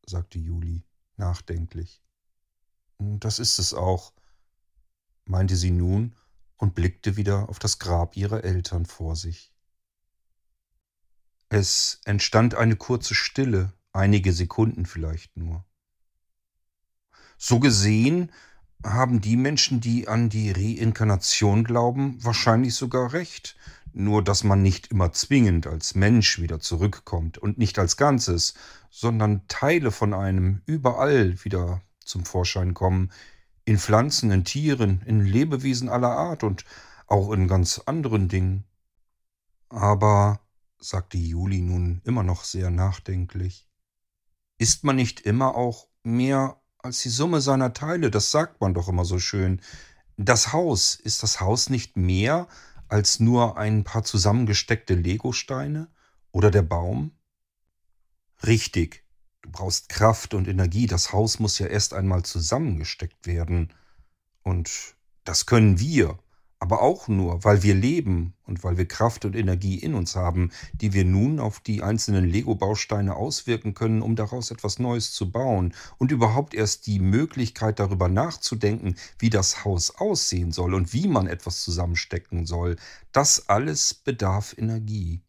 sagte 0.06 0.38
Juli 0.38 0.86
nachdenklich. 1.18 2.02
Das 2.98 3.38
ist 3.38 3.58
es 3.58 3.74
auch, 3.74 4.14
meinte 5.26 5.54
sie 5.54 5.70
nun 5.70 6.16
und 6.56 6.74
blickte 6.74 7.18
wieder 7.18 7.50
auf 7.50 7.58
das 7.58 7.78
Grab 7.78 8.16
ihrer 8.16 8.42
Eltern 8.42 8.86
vor 8.86 9.14
sich. 9.14 9.52
Es 11.50 12.00
entstand 12.06 12.54
eine 12.54 12.76
kurze 12.76 13.14
Stille, 13.14 13.74
einige 13.92 14.32
Sekunden 14.32 14.86
vielleicht 14.86 15.36
nur. 15.36 15.66
So 17.36 17.60
gesehen 17.60 18.32
haben 18.84 19.20
die 19.20 19.36
Menschen, 19.36 19.80
die 19.80 20.08
an 20.08 20.28
die 20.28 20.50
Reinkarnation 20.50 21.64
glauben, 21.64 22.22
wahrscheinlich 22.22 22.74
sogar 22.74 23.12
recht. 23.12 23.56
Nur 23.92 24.22
dass 24.22 24.44
man 24.44 24.60
nicht 24.60 24.88
immer 24.88 25.12
zwingend 25.12 25.66
als 25.66 25.94
Mensch 25.94 26.38
wieder 26.38 26.60
zurückkommt 26.60 27.38
und 27.38 27.56
nicht 27.56 27.78
als 27.78 27.96
Ganzes, 27.96 28.52
sondern 28.90 29.48
Teile 29.48 29.90
von 29.90 30.12
einem 30.12 30.60
überall 30.66 31.42
wieder 31.44 31.80
zum 32.04 32.26
Vorschein 32.26 32.74
kommen, 32.74 33.10
in 33.64 33.78
Pflanzen, 33.78 34.30
in 34.30 34.44
Tieren, 34.44 35.02
in 35.06 35.24
Lebewesen 35.24 35.88
aller 35.88 36.12
Art 36.12 36.44
und 36.44 36.64
auch 37.06 37.32
in 37.32 37.48
ganz 37.48 37.80
anderen 37.86 38.28
Dingen. 38.28 38.64
Aber, 39.68 40.40
sagte 40.78 41.18
Juli 41.18 41.60
nun 41.60 42.00
immer 42.04 42.22
noch 42.22 42.44
sehr 42.44 42.70
nachdenklich, 42.70 43.66
ist 44.58 44.84
man 44.84 44.96
nicht 44.96 45.20
immer 45.20 45.54
auch 45.54 45.88
mehr 46.02 46.60
als 46.86 47.02
die 47.02 47.10
Summe 47.10 47.40
seiner 47.40 47.72
Teile, 47.72 48.10
das 48.10 48.30
sagt 48.30 48.60
man 48.60 48.72
doch 48.72 48.88
immer 48.88 49.04
so 49.04 49.18
schön. 49.18 49.60
Das 50.16 50.52
Haus, 50.52 50.94
ist 50.94 51.22
das 51.22 51.40
Haus 51.40 51.68
nicht 51.68 51.96
mehr 51.96 52.48
als 52.88 53.20
nur 53.20 53.58
ein 53.58 53.84
paar 53.84 54.04
zusammengesteckte 54.04 54.94
Legosteine? 54.94 55.88
Oder 56.32 56.50
der 56.50 56.62
Baum? 56.62 57.12
Richtig, 58.46 59.04
du 59.42 59.50
brauchst 59.50 59.88
Kraft 59.88 60.34
und 60.34 60.48
Energie, 60.48 60.86
das 60.86 61.12
Haus 61.12 61.38
muss 61.38 61.58
ja 61.58 61.66
erst 61.66 61.94
einmal 61.94 62.24
zusammengesteckt 62.24 63.26
werden. 63.26 63.72
Und 64.42 64.70
das 65.24 65.46
können 65.46 65.80
wir, 65.80 66.18
aber 66.58 66.80
auch 66.80 67.06
nur, 67.08 67.44
weil 67.44 67.62
wir 67.62 67.74
leben 67.74 68.34
und 68.44 68.64
weil 68.64 68.78
wir 68.78 68.88
Kraft 68.88 69.24
und 69.24 69.36
Energie 69.36 69.78
in 69.78 69.94
uns 69.94 70.16
haben, 70.16 70.50
die 70.72 70.94
wir 70.94 71.04
nun 71.04 71.38
auf 71.38 71.60
die 71.60 71.82
einzelnen 71.82 72.24
Lego-Bausteine 72.24 73.14
auswirken 73.14 73.74
können, 73.74 74.00
um 74.00 74.16
daraus 74.16 74.50
etwas 74.50 74.78
Neues 74.78 75.12
zu 75.12 75.30
bauen 75.30 75.74
und 75.98 76.12
überhaupt 76.12 76.54
erst 76.54 76.86
die 76.86 76.98
Möglichkeit 76.98 77.78
darüber 77.78 78.08
nachzudenken, 78.08 78.96
wie 79.18 79.30
das 79.30 79.64
Haus 79.64 79.96
aussehen 79.96 80.50
soll 80.50 80.72
und 80.74 80.94
wie 80.94 81.08
man 81.08 81.26
etwas 81.26 81.62
zusammenstecken 81.62 82.46
soll, 82.46 82.76
das 83.12 83.48
alles 83.48 83.92
bedarf 83.92 84.54
Energie. 84.56 85.22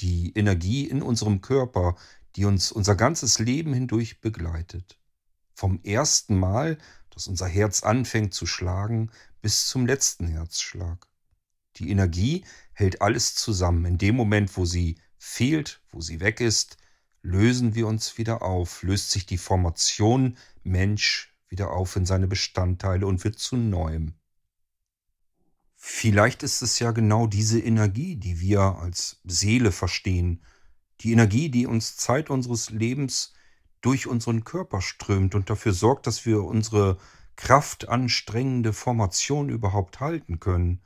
Die 0.00 0.32
Energie 0.34 0.88
in 0.88 1.02
unserem 1.02 1.40
Körper, 1.40 1.94
die 2.34 2.46
uns 2.46 2.72
unser 2.72 2.96
ganzes 2.96 3.38
Leben 3.38 3.72
hindurch 3.74 4.20
begleitet. 4.20 4.98
Vom 5.54 5.78
ersten 5.84 6.36
Mal, 6.36 6.78
dass 7.14 7.28
unser 7.28 7.46
Herz 7.46 7.82
anfängt 7.82 8.34
zu 8.34 8.46
schlagen, 8.46 9.10
bis 9.40 9.66
zum 9.68 9.86
letzten 9.86 10.26
Herzschlag. 10.26 11.06
Die 11.76 11.90
Energie 11.90 12.44
hält 12.72 13.02
alles 13.02 13.34
zusammen. 13.34 13.84
In 13.84 13.98
dem 13.98 14.16
Moment, 14.16 14.56
wo 14.56 14.64
sie 14.64 14.98
fehlt, 15.16 15.80
wo 15.90 16.00
sie 16.00 16.20
weg 16.20 16.40
ist, 16.40 16.76
lösen 17.22 17.74
wir 17.74 17.86
uns 17.86 18.18
wieder 18.18 18.42
auf, 18.42 18.82
löst 18.82 19.10
sich 19.10 19.26
die 19.26 19.38
Formation 19.38 20.36
Mensch 20.62 21.34
wieder 21.48 21.70
auf 21.70 21.96
in 21.96 22.04
seine 22.04 22.26
Bestandteile 22.26 23.06
und 23.06 23.24
wird 23.24 23.38
zu 23.38 23.56
neuem. 23.56 24.14
Vielleicht 25.74 26.42
ist 26.42 26.62
es 26.62 26.78
ja 26.78 26.92
genau 26.92 27.26
diese 27.26 27.60
Energie, 27.60 28.16
die 28.16 28.40
wir 28.40 28.60
als 28.60 29.20
Seele 29.24 29.70
verstehen, 29.72 30.42
die 31.00 31.12
Energie, 31.12 31.50
die 31.50 31.66
uns 31.66 31.96
Zeit 31.96 32.30
unseres 32.30 32.70
Lebens 32.70 33.34
durch 33.84 34.06
unseren 34.06 34.44
Körper 34.44 34.80
strömt 34.80 35.34
und 35.34 35.50
dafür 35.50 35.74
sorgt, 35.74 36.06
dass 36.06 36.24
wir 36.24 36.42
unsere 36.42 36.96
kraftanstrengende 37.36 38.72
Formation 38.72 39.50
überhaupt 39.50 40.00
halten 40.00 40.40
können. 40.40 40.80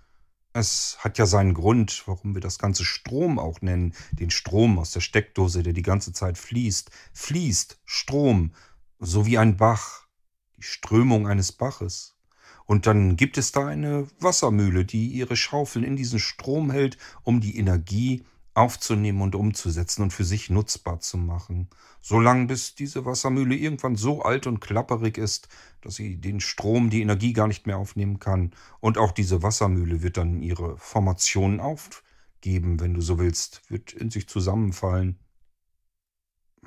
Es 0.52 0.96
hat 0.98 1.16
ja 1.18 1.26
seinen 1.26 1.54
Grund, 1.54 2.02
warum 2.06 2.34
wir 2.34 2.40
das 2.40 2.58
Ganze 2.58 2.84
Strom 2.84 3.38
auch 3.38 3.60
nennen, 3.60 3.94
den 4.10 4.30
Strom 4.30 4.78
aus 4.80 4.90
der 4.90 5.00
Steckdose, 5.00 5.62
der 5.62 5.74
die 5.74 5.82
ganze 5.82 6.12
Zeit 6.12 6.38
fließt. 6.38 6.90
Fließt 7.12 7.80
Strom, 7.84 8.52
so 8.98 9.26
wie 9.26 9.38
ein 9.38 9.56
Bach, 9.56 10.08
die 10.56 10.62
Strömung 10.62 11.28
eines 11.28 11.52
Baches. 11.52 12.16
Und 12.64 12.86
dann 12.86 13.16
gibt 13.16 13.38
es 13.38 13.52
da 13.52 13.66
eine 13.66 14.08
Wassermühle, 14.18 14.84
die 14.84 15.06
ihre 15.08 15.36
Schaufeln 15.36 15.84
in 15.84 15.94
diesen 15.94 16.18
Strom 16.18 16.72
hält, 16.72 16.98
um 17.22 17.40
die 17.40 17.56
Energie 17.56 18.24
aufzunehmen 18.58 19.22
und 19.22 19.34
umzusetzen 19.34 20.02
und 20.02 20.12
für 20.12 20.24
sich 20.24 20.50
nutzbar 20.50 21.00
zu 21.00 21.16
machen. 21.16 21.68
Solange 22.00 22.46
bis 22.46 22.74
diese 22.74 23.04
Wassermühle 23.04 23.54
irgendwann 23.54 23.96
so 23.96 24.22
alt 24.22 24.46
und 24.46 24.60
klapperig 24.60 25.18
ist, 25.18 25.48
dass 25.80 25.94
sie 25.94 26.20
den 26.20 26.40
Strom, 26.40 26.90
die 26.90 27.02
Energie 27.02 27.32
gar 27.32 27.48
nicht 27.48 27.66
mehr 27.66 27.78
aufnehmen 27.78 28.18
kann. 28.18 28.52
Und 28.80 28.98
auch 28.98 29.12
diese 29.12 29.42
Wassermühle 29.42 30.02
wird 30.02 30.16
dann 30.16 30.42
ihre 30.42 30.76
Formationen 30.76 31.60
aufgeben, 31.60 32.80
wenn 32.80 32.94
du 32.94 33.00
so 33.00 33.18
willst, 33.18 33.62
wird 33.70 33.92
in 33.92 34.10
sich 34.10 34.28
zusammenfallen. 34.28 35.18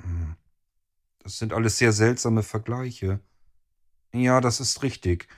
Hm. 0.00 0.36
Das 1.18 1.38
sind 1.38 1.52
alles 1.52 1.78
sehr 1.78 1.92
seltsame 1.92 2.42
Vergleiche. 2.42 3.20
Ja, 4.12 4.40
das 4.40 4.60
ist 4.60 4.82
richtig. 4.82 5.28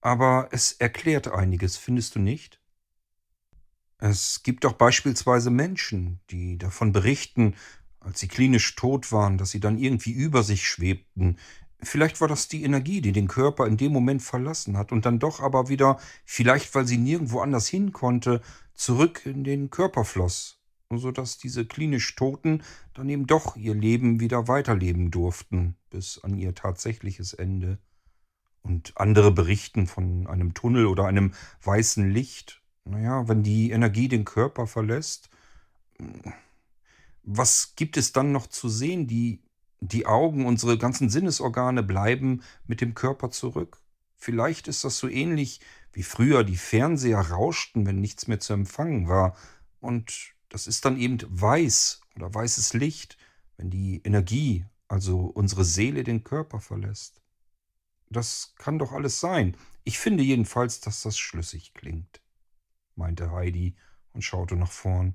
Aber 0.00 0.48
es 0.50 0.72
erklärt 0.72 1.28
einiges, 1.28 1.76
findest 1.76 2.14
du 2.14 2.20
nicht? 2.20 2.59
Es 4.00 4.42
gibt 4.42 4.64
doch 4.64 4.72
beispielsweise 4.72 5.50
Menschen, 5.50 6.20
die 6.30 6.56
davon 6.56 6.92
berichten, 6.92 7.54
als 8.00 8.18
sie 8.20 8.28
klinisch 8.28 8.74
tot 8.74 9.12
waren, 9.12 9.36
dass 9.36 9.50
sie 9.50 9.60
dann 9.60 9.76
irgendwie 9.76 10.12
über 10.12 10.42
sich 10.42 10.66
schwebten. 10.66 11.36
Vielleicht 11.82 12.20
war 12.22 12.28
das 12.28 12.48
die 12.48 12.64
Energie, 12.64 13.02
die 13.02 13.12
den 13.12 13.28
Körper 13.28 13.66
in 13.66 13.76
dem 13.76 13.92
Moment 13.92 14.22
verlassen 14.22 14.78
hat 14.78 14.90
und 14.90 15.04
dann 15.04 15.18
doch 15.18 15.40
aber 15.40 15.68
wieder, 15.68 15.98
vielleicht 16.24 16.74
weil 16.74 16.86
sie 16.86 16.96
nirgendwo 16.96 17.40
anders 17.40 17.68
hin 17.68 17.92
konnte, 17.92 18.40
zurück 18.74 19.26
in 19.26 19.44
den 19.44 19.68
Körper 19.68 20.06
floss, 20.06 20.62
sodass 20.90 21.36
diese 21.36 21.66
klinisch 21.66 22.16
Toten 22.16 22.62
dann 22.94 23.10
eben 23.10 23.26
doch 23.26 23.54
ihr 23.56 23.74
Leben 23.74 24.18
wieder 24.18 24.48
weiterleben 24.48 25.10
durften, 25.10 25.76
bis 25.90 26.18
an 26.18 26.38
ihr 26.38 26.54
tatsächliches 26.54 27.34
Ende. 27.34 27.78
Und 28.62 28.92
andere 28.96 29.30
berichten 29.30 29.86
von 29.86 30.26
einem 30.26 30.54
Tunnel 30.54 30.86
oder 30.86 31.04
einem 31.04 31.32
weißen 31.62 32.10
Licht, 32.10 32.59
naja, 32.84 33.28
wenn 33.28 33.42
die 33.42 33.70
Energie 33.70 34.08
den 34.08 34.24
Körper 34.24 34.66
verlässt, 34.66 35.30
was 37.22 37.74
gibt 37.76 37.96
es 37.96 38.12
dann 38.12 38.32
noch 38.32 38.46
zu 38.46 38.68
sehen? 38.68 39.06
Die 39.06 39.42
Die 39.82 40.04
Augen, 40.06 40.44
unsere 40.44 40.76
ganzen 40.76 41.08
Sinnesorgane 41.08 41.82
bleiben 41.82 42.42
mit 42.66 42.82
dem 42.82 42.92
Körper 42.94 43.30
zurück. 43.30 43.78
Vielleicht 44.16 44.68
ist 44.68 44.84
das 44.84 44.98
so 44.98 45.08
ähnlich 45.08 45.60
wie 45.92 46.02
früher 46.02 46.44
die 46.44 46.58
Fernseher 46.58 47.20
rauschten, 47.20 47.86
wenn 47.86 47.98
nichts 48.00 48.26
mehr 48.26 48.40
zu 48.40 48.52
empfangen 48.52 49.08
war. 49.08 49.34
Und 49.80 50.34
das 50.50 50.66
ist 50.66 50.84
dann 50.84 50.98
eben 50.98 51.18
weiß 51.28 52.02
oder 52.16 52.34
weißes 52.34 52.74
Licht, 52.74 53.16
wenn 53.56 53.70
die 53.70 54.02
Energie, 54.04 54.66
also 54.88 55.20
unsere 55.20 55.64
Seele, 55.64 56.04
den 56.04 56.24
Körper 56.24 56.60
verlässt. 56.60 57.22
Das 58.10 58.54
kann 58.56 58.78
doch 58.78 58.92
alles 58.92 59.20
sein. 59.20 59.56
Ich 59.84 59.98
finde 59.98 60.22
jedenfalls, 60.24 60.80
dass 60.80 61.02
das 61.02 61.18
schlüssig 61.18 61.72
klingt, 61.72 62.19
meinte 63.00 63.32
Heidi 63.32 63.74
und 64.12 64.22
schaute 64.22 64.54
nach 64.54 64.70
vorn. 64.70 65.14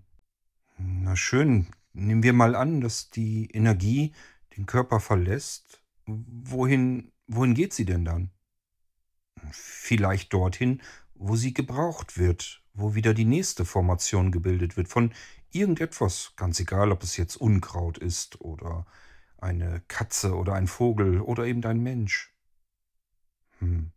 Na 0.78 1.16
schön, 1.16 1.68
nehmen 1.94 2.24
wir 2.24 2.34
mal 2.34 2.56
an, 2.56 2.82
dass 2.82 3.10
die 3.10 3.50
Energie 3.52 4.14
den 4.58 4.66
Körper 4.66 5.00
verlässt. 5.00 5.82
Wohin, 6.06 7.12
wohin 7.28 7.54
geht 7.54 7.74
sie 7.74 7.86
denn 7.86 8.04
dann? 8.04 8.32
Vielleicht 9.52 10.34
dorthin, 10.34 10.82
wo 11.14 11.36
sie 11.36 11.54
gebraucht 11.54 12.18
wird, 12.18 12.64
wo 12.74 12.96
wieder 12.96 13.14
die 13.14 13.26
nächste 13.26 13.66
Formation 13.66 14.32
gebildet 14.32 14.76
wird, 14.76 14.88
von 14.88 15.14
irgendetwas, 15.52 16.34
ganz 16.36 16.60
egal, 16.60 16.92
ob 16.92 17.04
es 17.04 17.16
jetzt 17.18 17.38
Unkraut 17.38 17.98
ist 17.98 18.42
oder 18.42 18.86
eine 19.38 19.82
Katze 19.88 20.36
oder 20.36 20.54
ein 20.54 20.68
Vogel 20.68 21.22
oder 21.22 21.46
eben 21.46 21.64
ein 21.64 21.82
Mensch. 21.82 22.34
Hm. 23.60 23.92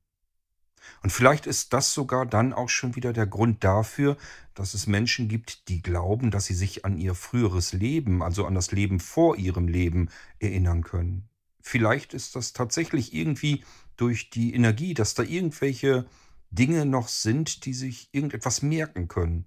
Und 1.02 1.10
vielleicht 1.10 1.46
ist 1.46 1.72
das 1.72 1.92
sogar 1.92 2.26
dann 2.26 2.52
auch 2.52 2.68
schon 2.68 2.96
wieder 2.96 3.12
der 3.12 3.26
Grund 3.26 3.64
dafür, 3.64 4.16
dass 4.54 4.74
es 4.74 4.86
Menschen 4.86 5.28
gibt, 5.28 5.68
die 5.68 5.82
glauben, 5.82 6.30
dass 6.30 6.46
sie 6.46 6.54
sich 6.54 6.84
an 6.84 6.98
ihr 6.98 7.14
früheres 7.14 7.72
Leben, 7.72 8.22
also 8.22 8.46
an 8.46 8.54
das 8.54 8.72
Leben 8.72 9.00
vor 9.00 9.36
ihrem 9.36 9.68
Leben 9.68 10.10
erinnern 10.38 10.82
können. 10.82 11.28
Vielleicht 11.60 12.14
ist 12.14 12.34
das 12.36 12.52
tatsächlich 12.52 13.12
irgendwie 13.14 13.64
durch 13.96 14.30
die 14.30 14.54
Energie, 14.54 14.94
dass 14.94 15.14
da 15.14 15.22
irgendwelche 15.22 16.06
Dinge 16.50 16.86
noch 16.86 17.08
sind, 17.08 17.64
die 17.66 17.74
sich 17.74 18.08
irgendetwas 18.12 18.62
merken 18.62 19.08
können. 19.08 19.46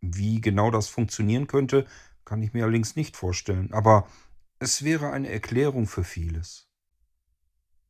Wie 0.00 0.40
genau 0.40 0.70
das 0.70 0.88
funktionieren 0.88 1.46
könnte, 1.46 1.86
kann 2.24 2.42
ich 2.42 2.52
mir 2.52 2.64
allerdings 2.64 2.96
nicht 2.96 3.16
vorstellen. 3.16 3.72
Aber 3.72 4.08
es 4.58 4.82
wäre 4.82 5.10
eine 5.10 5.30
Erklärung 5.30 5.86
für 5.86 6.04
vieles. 6.04 6.67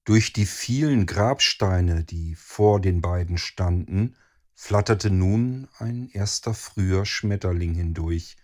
Durch 0.09 0.33
die 0.33 0.47
vielen 0.47 1.05
Grabsteine, 1.05 2.03
die 2.03 2.35
vor 2.35 2.81
den 2.81 3.03
beiden 3.03 3.37
standen, 3.37 4.17
flatterte 4.55 5.11
nun 5.11 5.69
ein 5.79 6.09
erster 6.09 6.55
früher 6.55 7.05
Schmetterling 7.05 7.75
hindurch, 7.75 8.39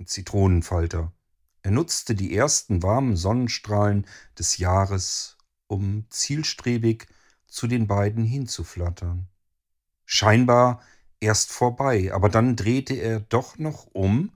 ein 0.00 0.06
Zitronenfalter. 0.06 1.12
Er 1.60 1.70
nutzte 1.70 2.14
die 2.14 2.34
ersten 2.34 2.82
warmen 2.82 3.14
Sonnenstrahlen 3.14 4.06
des 4.38 4.56
Jahres, 4.56 5.36
um 5.66 6.06
zielstrebig 6.08 7.08
zu 7.46 7.66
den 7.66 7.86
beiden 7.86 8.24
hinzuflattern. 8.24 9.28
Scheinbar 10.06 10.80
erst 11.20 11.52
vorbei, 11.52 12.10
aber 12.14 12.30
dann 12.30 12.56
drehte 12.56 12.94
er 12.94 13.20
doch 13.20 13.58
noch 13.58 13.86
um 13.92 14.32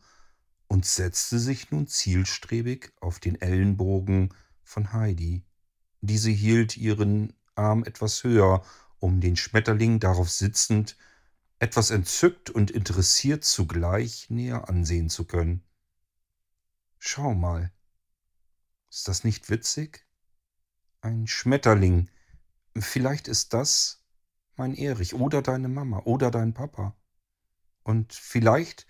und 0.67 0.85
setzte 0.85 1.39
sich 1.39 1.71
nun 1.71 1.87
zielstrebig 1.87 2.93
auf 3.01 3.19
den 3.19 3.41
Ellenbogen 3.41 4.35
von 4.63 4.93
Heidi. 4.93 5.47
Diese 6.01 6.31
hielt 6.31 6.77
ihren 6.77 7.33
Arm 7.55 7.85
etwas 7.85 8.23
höher, 8.23 8.65
um 8.99 9.21
den 9.21 9.37
Schmetterling 9.37 10.01
darauf 10.01 10.31
sitzend, 10.31 10.97
etwas 11.59 11.91
entzückt 11.91 12.51
und 12.51 12.71
interessiert 12.71 13.45
zugleich 13.45 14.29
näher 14.31 14.69
ansehen 14.69 15.09
zu 15.09 15.25
können. 15.25 15.63
Schau 16.99 17.35
mal. 17.35 17.73
Ist 18.91 19.09
das 19.09 19.25
nicht 19.25 19.49
witzig? 19.51 20.07
Ein 21.01 21.27
Schmetterling. 21.27 22.11
Vielleicht 22.77 23.29
ist 23.29 23.55
das 23.55 24.03
mein 24.57 24.75
Erich 24.75 25.15
oder 25.15 25.43
deine 25.43 25.69
Mama 25.69 26.01
oder 26.05 26.31
dein 26.31 26.55
Papa. 26.55 26.97
Und 27.83 28.13
vielleicht 28.13 28.87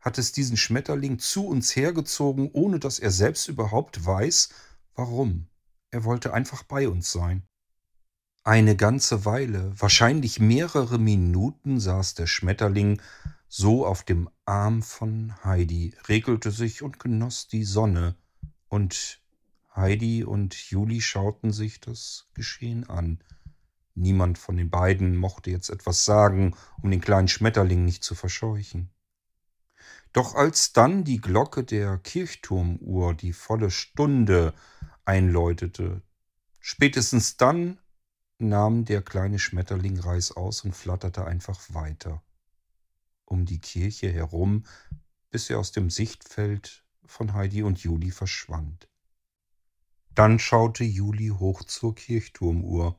hat 0.00 0.18
es 0.18 0.32
diesen 0.32 0.56
Schmetterling 0.56 1.18
zu 1.18 1.46
uns 1.46 1.74
hergezogen, 1.76 2.50
ohne 2.52 2.78
dass 2.78 2.98
er 2.98 3.10
selbst 3.10 3.48
überhaupt 3.48 4.04
weiß, 4.04 4.50
warum. 4.94 5.48
Er 5.94 6.02
wollte 6.02 6.34
einfach 6.34 6.64
bei 6.64 6.88
uns 6.88 7.12
sein. 7.12 7.44
Eine 8.42 8.74
ganze 8.74 9.24
Weile, 9.24 9.72
wahrscheinlich 9.80 10.40
mehrere 10.40 10.98
Minuten, 10.98 11.78
saß 11.78 12.14
der 12.14 12.26
Schmetterling 12.26 13.00
so 13.46 13.86
auf 13.86 14.02
dem 14.02 14.28
Arm 14.44 14.82
von 14.82 15.32
Heidi, 15.44 15.94
regelte 16.08 16.50
sich 16.50 16.82
und 16.82 16.98
genoss 16.98 17.46
die 17.46 17.62
Sonne, 17.62 18.16
und 18.68 19.22
Heidi 19.76 20.24
und 20.24 20.56
Juli 20.68 21.00
schauten 21.00 21.52
sich 21.52 21.80
das 21.80 22.26
Geschehen 22.34 22.90
an. 22.90 23.20
Niemand 23.94 24.36
von 24.36 24.56
den 24.56 24.70
beiden 24.70 25.14
mochte 25.14 25.52
jetzt 25.52 25.70
etwas 25.70 26.04
sagen, 26.04 26.56
um 26.82 26.90
den 26.90 27.00
kleinen 27.00 27.28
Schmetterling 27.28 27.84
nicht 27.84 28.02
zu 28.02 28.16
verscheuchen. 28.16 28.90
Doch 30.12 30.34
als 30.34 30.72
dann 30.72 31.04
die 31.04 31.20
Glocke 31.20 31.62
der 31.62 31.98
Kirchturmuhr 31.98 33.14
die 33.14 33.32
volle 33.32 33.70
Stunde 33.70 34.54
einläutete. 35.04 36.02
Spätestens 36.60 37.36
dann 37.36 37.78
nahm 38.38 38.84
der 38.84 39.02
kleine 39.02 39.38
Schmetterling 39.38 39.98
Reis 39.98 40.32
aus 40.32 40.64
und 40.64 40.74
flatterte 40.74 41.24
einfach 41.24 41.60
weiter 41.72 42.22
um 43.26 43.46
die 43.46 43.60
Kirche 43.60 44.12
herum, 44.12 44.64
bis 45.30 45.50
er 45.50 45.58
aus 45.58 45.72
dem 45.72 45.90
Sichtfeld 45.90 46.84
von 47.04 47.34
Heidi 47.34 47.62
und 47.62 47.78
Juli 47.80 48.10
verschwand. 48.10 48.88
Dann 50.14 50.38
schaute 50.38 50.84
Juli 50.84 51.28
hoch 51.28 51.64
zur 51.64 51.94
Kirchturmuhr. 51.94 52.98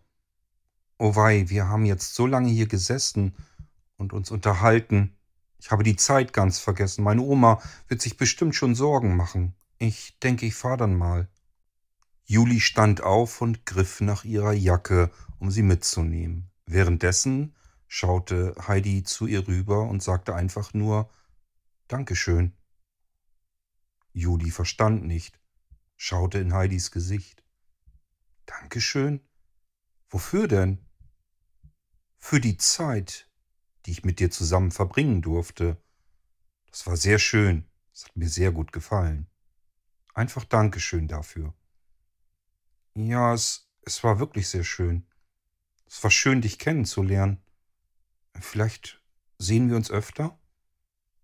Oh 0.98 1.16
wei, 1.16 1.50
wir 1.50 1.68
haben 1.68 1.86
jetzt 1.86 2.16
so 2.16 2.26
lange 2.28 2.50
hier 2.50 2.68
gesessen 2.68 3.36
und 3.98 4.14
uns 4.14 4.32
unterhalten. 4.32 5.16
Ich 5.60 5.72
habe 5.72 5.84
die 5.84 5.96
Zeit 5.96 6.34
ganz 6.34 6.60
vergessen. 6.60 7.04
Meine 7.04 7.22
Oma 7.22 7.62
wird 7.88 8.02
sich 8.02 8.18
bestimmt 8.18 8.56
schon 8.56 8.76
Sorgen 8.76 9.16
machen. 9.16 9.56
Ich 9.78 10.20
denke, 10.20 10.46
ich 10.46 10.56
fahr 10.56 10.78
dann 10.78 10.96
mal. 10.96 11.30
Juli 12.28 12.60
stand 12.60 13.02
auf 13.02 13.42
und 13.42 13.68
griff 13.68 14.02
nach 14.02 14.24
ihrer 14.24 14.54
Jacke, 14.54 15.12
um 15.38 15.52
sie 15.52 15.62
mitzunehmen. 15.62 16.50
Währenddessen 16.66 17.56
schaute 17.88 18.56
Heidi 18.68 19.04
zu 19.04 19.28
ihr 19.28 19.48
rüber 19.48 19.84
und 19.84 20.02
sagte 20.02 20.34
einfach 20.34 20.74
nur 20.74 21.10
Dankeschön. 21.88 22.54
Juli 24.12 24.50
verstand 24.50 25.06
nicht, 25.06 25.40
schaute 25.98 26.40
in 26.40 26.54
Heidis 26.54 26.90
Gesicht. 26.90 27.44
Dankeschön? 28.48 29.22
Wofür 30.10 30.48
denn? 30.48 30.84
Für 32.18 32.40
die 32.40 32.58
Zeit, 32.58 33.30
die 33.86 33.92
ich 33.92 34.04
mit 34.04 34.20
dir 34.20 34.32
zusammen 34.32 34.72
verbringen 34.72 35.22
durfte. 35.22 35.78
Das 36.72 36.88
war 36.88 36.98
sehr 36.98 37.20
schön, 37.20 37.70
es 37.94 38.06
hat 38.06 38.16
mir 38.18 38.30
sehr 38.30 38.52
gut 38.52 38.72
gefallen. 38.72 39.28
Einfach 40.16 40.44
Dankeschön 40.44 41.08
dafür. 41.08 41.54
Ja, 42.98 43.34
es, 43.34 43.70
es 43.82 44.04
war 44.04 44.20
wirklich 44.20 44.48
sehr 44.48 44.64
schön. 44.64 45.06
Es 45.86 46.02
war 46.04 46.12
schön, 46.12 46.42
dich 46.42 46.58
kennenzulernen. 46.58 47.44
Vielleicht 48.40 49.02
sehen 49.38 49.70
wir 49.70 49.76
uns 49.76 49.92
öfter? 49.92 50.40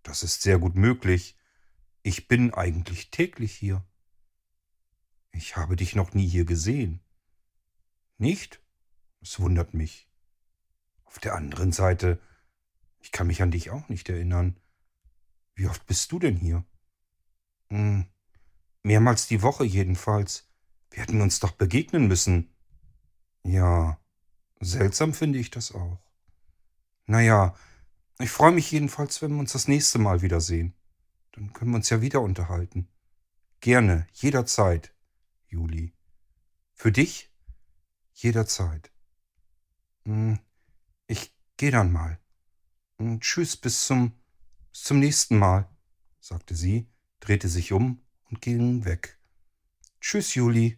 Das 0.04 0.24
ist 0.24 0.42
sehr 0.42 0.60
gut 0.60 0.76
möglich. 0.76 1.38
Ich 2.04 2.28
bin 2.28 2.54
eigentlich 2.54 3.10
täglich 3.10 3.54
hier. 3.56 3.86
Ich 5.32 5.56
habe 5.56 5.78
dich 5.78 5.96
noch 5.96 6.14
nie 6.14 6.28
hier 6.28 6.46
gesehen. 6.46 7.02
Nicht? 8.18 8.62
Es 9.22 9.40
wundert 9.40 9.74
mich. 9.74 10.10
Auf 11.06 11.20
der 11.20 11.36
anderen 11.36 11.72
Seite, 11.72 12.20
ich 13.00 13.12
kann 13.12 13.28
mich 13.28 13.42
an 13.42 13.52
dich 13.52 13.70
auch 13.70 13.88
nicht 13.88 14.10
erinnern. 14.10 14.60
Wie 15.56 15.68
oft 15.68 15.86
bist 15.86 16.12
du 16.12 16.20
denn 16.20 16.36
hier? 16.36 16.66
Hm, 17.70 18.08
mehrmals 18.84 19.28
die 19.28 19.42
Woche 19.42 19.64
jedenfalls. 19.64 20.51
Wir 20.92 21.02
hätten 21.02 21.22
uns 21.22 21.40
doch 21.40 21.52
begegnen 21.52 22.08
müssen. 22.08 22.54
Ja, 23.44 24.00
seltsam 24.60 25.14
finde 25.14 25.40
ich 25.40 25.50
das 25.50 25.74
auch. 25.74 26.00
Naja, 27.08 27.56
ich 28.20 28.30
freue 28.30 28.52
mich 28.52 28.72
jedenfalls, 28.72 29.22
wenn 29.22 29.34
wir 29.34 29.40
uns 29.40 29.54
das 29.54 29.68
nächste 29.68 29.98
Mal 29.98 30.22
wiedersehen. 30.22 30.76
Dann 31.32 31.54
können 31.54 31.72
wir 31.72 31.78
uns 31.78 31.90
ja 31.90 32.02
wieder 32.02 32.22
unterhalten. 32.22 32.88
Gerne, 33.62 34.06
jederzeit, 34.14 34.94
Juli. 35.48 35.94
Für 36.74 36.92
dich? 36.92 37.32
Jederzeit. 38.14 38.92
Hm, 40.06 40.40
ich 41.08 41.34
gehe 41.58 41.72
dann 41.72 41.92
mal. 41.92 42.20
Hm, 42.98 43.20
tschüss, 43.22 43.56
bis 43.56 43.86
zum, 43.86 44.14
bis 44.72 44.84
zum 44.84 45.00
nächsten 45.00 45.38
Mal, 45.38 45.70
sagte 46.20 46.56
sie, 46.56 46.88
drehte 47.20 47.48
sich 47.50 47.72
um 47.72 48.02
und 48.30 48.42
ging 48.42 48.86
weg. 48.86 49.20
Tschüss, 50.00 50.36
Juli, 50.36 50.78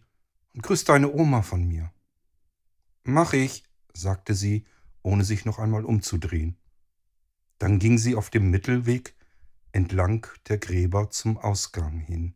und 0.54 0.62
grüß 0.62 0.84
deine 0.84 1.12
Oma 1.12 1.42
von 1.42 1.66
mir. 1.66 1.92
Mach 3.02 3.32
ich, 3.32 3.64
sagte 3.92 4.34
sie, 4.34 4.64
ohne 5.02 5.24
sich 5.24 5.44
noch 5.44 5.58
einmal 5.58 5.84
umzudrehen. 5.84 6.56
Dann 7.58 7.78
ging 7.78 7.98
sie 7.98 8.16
auf 8.16 8.30
dem 8.30 8.50
Mittelweg 8.50 9.14
entlang 9.72 10.26
der 10.48 10.58
Gräber 10.58 11.10
zum 11.10 11.36
Ausgang 11.36 11.98
hin. 11.98 12.34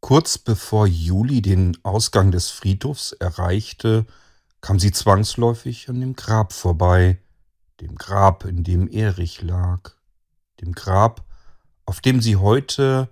Kurz 0.00 0.38
bevor 0.38 0.86
Juli 0.86 1.42
den 1.42 1.76
Ausgang 1.82 2.30
des 2.30 2.50
Friedhofs 2.50 3.12
erreichte, 3.12 4.06
kam 4.60 4.78
sie 4.78 4.92
zwangsläufig 4.92 5.88
an 5.88 6.00
dem 6.00 6.14
Grab 6.14 6.52
vorbei, 6.52 7.20
dem 7.80 7.94
Grab, 7.94 8.44
in 8.44 8.64
dem 8.64 8.88
Erich 8.88 9.42
lag, 9.42 9.92
dem 10.60 10.72
Grab, 10.72 11.24
auf 11.84 12.00
dem 12.00 12.20
sie 12.20 12.36
heute 12.36 13.08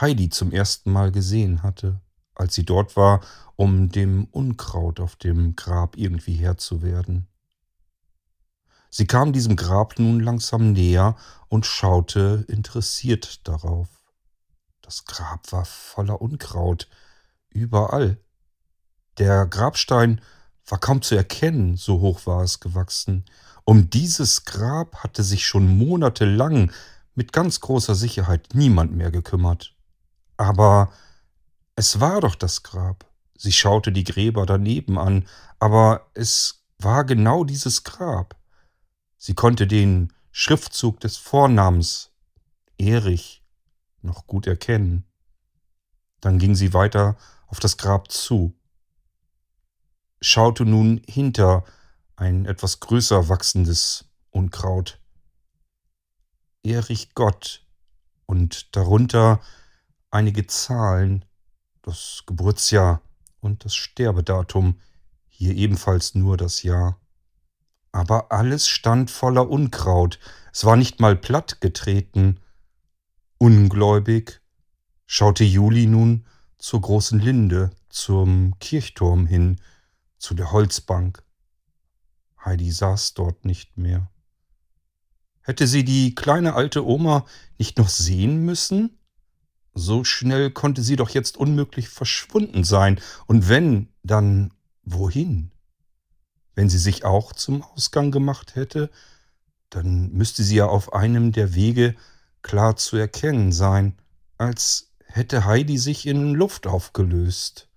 Heidi 0.00 0.28
zum 0.28 0.52
ersten 0.52 0.92
Mal 0.92 1.12
gesehen 1.12 1.62
hatte, 1.62 2.00
als 2.34 2.54
sie 2.54 2.64
dort 2.64 2.96
war, 2.96 3.20
um 3.56 3.88
dem 3.88 4.24
Unkraut 4.30 5.00
auf 5.00 5.16
dem 5.16 5.56
Grab 5.56 5.96
irgendwie 5.96 6.34
Herr 6.34 6.56
zu 6.56 6.82
werden. 6.82 7.28
Sie 8.90 9.06
kam 9.06 9.32
diesem 9.32 9.56
Grab 9.56 9.98
nun 9.98 10.20
langsam 10.20 10.72
näher 10.72 11.16
und 11.48 11.66
schaute 11.66 12.44
interessiert 12.48 13.46
darauf. 13.48 13.88
Das 14.82 15.04
Grab 15.04 15.50
war 15.50 15.64
voller 15.64 16.20
Unkraut, 16.20 16.88
überall. 17.48 18.18
Der 19.18 19.46
Grabstein 19.46 20.20
war 20.66 20.78
kaum 20.78 21.02
zu 21.02 21.14
erkennen, 21.14 21.76
so 21.76 22.00
hoch 22.00 22.26
war 22.26 22.42
es 22.42 22.60
gewachsen. 22.60 23.24
Um 23.64 23.90
dieses 23.90 24.44
Grab 24.44 24.96
hatte 25.02 25.22
sich 25.22 25.46
schon 25.46 25.78
monatelang 25.78 26.70
mit 27.14 27.32
ganz 27.32 27.60
großer 27.60 27.94
Sicherheit 27.94 28.50
niemand 28.54 28.92
mehr 28.92 29.10
gekümmert. 29.10 29.74
Aber 30.36 30.92
es 31.76 32.00
war 32.00 32.20
doch 32.20 32.34
das 32.34 32.62
Grab. 32.62 33.06
Sie 33.36 33.52
schaute 33.52 33.92
die 33.92 34.04
Gräber 34.04 34.46
daneben 34.46 34.98
an, 34.98 35.26
aber 35.58 36.10
es 36.14 36.64
war 36.78 37.04
genau 37.04 37.44
dieses 37.44 37.84
Grab. 37.84 38.36
Sie 39.16 39.34
konnte 39.34 39.66
den 39.66 40.12
Schriftzug 40.30 41.00
des 41.00 41.16
Vornamens 41.16 42.10
Erich 42.78 43.42
noch 44.02 44.26
gut 44.26 44.46
erkennen. 44.46 45.04
Dann 46.20 46.38
ging 46.38 46.54
sie 46.54 46.72
weiter 46.72 47.16
auf 47.46 47.60
das 47.60 47.76
Grab 47.76 48.10
zu, 48.10 48.54
schaute 50.20 50.64
nun 50.64 51.02
hinter 51.06 51.64
ein 52.16 52.46
etwas 52.46 52.80
größer 52.80 53.28
wachsendes 53.28 54.06
Unkraut. 54.30 54.98
Erich 56.62 57.14
Gott 57.14 57.66
und 58.26 58.74
darunter 58.74 59.40
einige 60.10 60.46
Zahlen, 60.46 61.24
das 61.82 62.22
Geburtsjahr 62.26 63.02
und 63.44 63.64
das 63.64 63.74
Sterbedatum, 63.74 64.80
hier 65.28 65.54
ebenfalls 65.54 66.14
nur 66.14 66.36
das 66.36 66.62
Jahr. 66.62 67.00
Aber 67.92 68.32
alles 68.32 68.68
stand 68.68 69.10
voller 69.10 69.48
Unkraut, 69.48 70.18
es 70.52 70.64
war 70.64 70.76
nicht 70.76 71.00
mal 71.00 71.16
platt 71.16 71.60
getreten, 71.60 72.40
Ungläubig 73.38 74.40
schaute 75.06 75.44
Juli 75.44 75.86
nun 75.86 76.26
zur 76.58 76.80
großen 76.80 77.18
Linde, 77.18 77.70
zum 77.88 78.58
Kirchturm 78.58 79.26
hin, 79.26 79.60
zu 80.18 80.34
der 80.34 80.50
Holzbank. 80.50 81.22
Heidi 82.44 82.70
saß 82.70 83.14
dort 83.14 83.44
nicht 83.44 83.76
mehr. 83.76 84.10
Hätte 85.42 85.66
sie 85.66 85.84
die 85.84 86.14
kleine 86.14 86.54
alte 86.54 86.86
Oma 86.86 87.26
nicht 87.58 87.76
noch 87.76 87.88
sehen 87.88 88.44
müssen? 88.44 88.98
So 89.74 90.04
schnell 90.04 90.50
konnte 90.50 90.82
sie 90.82 90.96
doch 90.96 91.10
jetzt 91.10 91.36
unmöglich 91.36 91.88
verschwunden 91.88 92.64
sein. 92.64 93.00
Und 93.26 93.48
wenn, 93.48 93.88
dann 94.02 94.54
wohin? 94.84 95.50
Wenn 96.54 96.68
sie 96.68 96.78
sich 96.78 97.04
auch 97.04 97.32
zum 97.32 97.62
Ausgang 97.62 98.12
gemacht 98.12 98.54
hätte, 98.54 98.90
dann 99.70 100.12
müsste 100.12 100.44
sie 100.44 100.56
ja 100.56 100.66
auf 100.66 100.92
einem 100.92 101.32
der 101.32 101.54
Wege 101.54 101.96
klar 102.42 102.76
zu 102.76 102.96
erkennen 102.96 103.50
sein, 103.50 103.98
als 104.38 104.92
hätte 105.06 105.44
Heidi 105.44 105.78
sich 105.78 106.06
in 106.06 106.34
Luft 106.34 106.66
aufgelöst. 106.68 107.68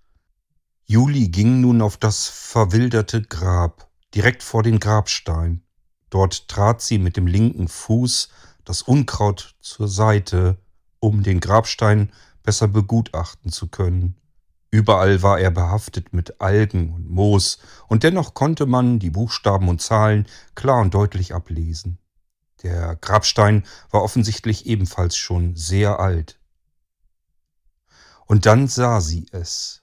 Juli 0.84 1.28
ging 1.28 1.60
nun 1.60 1.82
auf 1.82 1.96
das 1.96 2.28
verwilderte 2.28 3.22
Grab, 3.22 3.90
direkt 4.14 4.42
vor 4.42 4.62
den 4.62 4.78
Grabstein. 4.78 5.62
Dort 6.10 6.48
trat 6.48 6.80
sie 6.80 6.98
mit 6.98 7.16
dem 7.16 7.26
linken 7.26 7.68
Fuß 7.68 8.28
das 8.64 8.82
Unkraut 8.82 9.56
zur 9.60 9.88
Seite, 9.88 10.58
um 11.00 11.22
den 11.22 11.40
Grabstein 11.40 12.12
besser 12.42 12.68
begutachten 12.68 13.52
zu 13.52 13.68
können. 13.68 14.16
Überall 14.70 15.22
war 15.22 15.38
er 15.38 15.50
behaftet 15.50 16.12
mit 16.12 16.40
Algen 16.40 16.92
und 16.92 17.08
Moos, 17.08 17.58
und 17.88 18.02
dennoch 18.02 18.34
konnte 18.34 18.66
man 18.66 18.98
die 18.98 19.10
Buchstaben 19.10 19.68
und 19.68 19.80
Zahlen 19.80 20.26
klar 20.54 20.80
und 20.80 20.92
deutlich 20.92 21.34
ablesen. 21.34 21.98
Der 22.62 22.96
Grabstein 22.96 23.64
war 23.90 24.02
offensichtlich 24.02 24.66
ebenfalls 24.66 25.16
schon 25.16 25.56
sehr 25.56 26.00
alt. 26.00 26.38
Und 28.26 28.44
dann 28.46 28.68
sah 28.68 29.00
sie 29.00 29.26
es. 29.32 29.82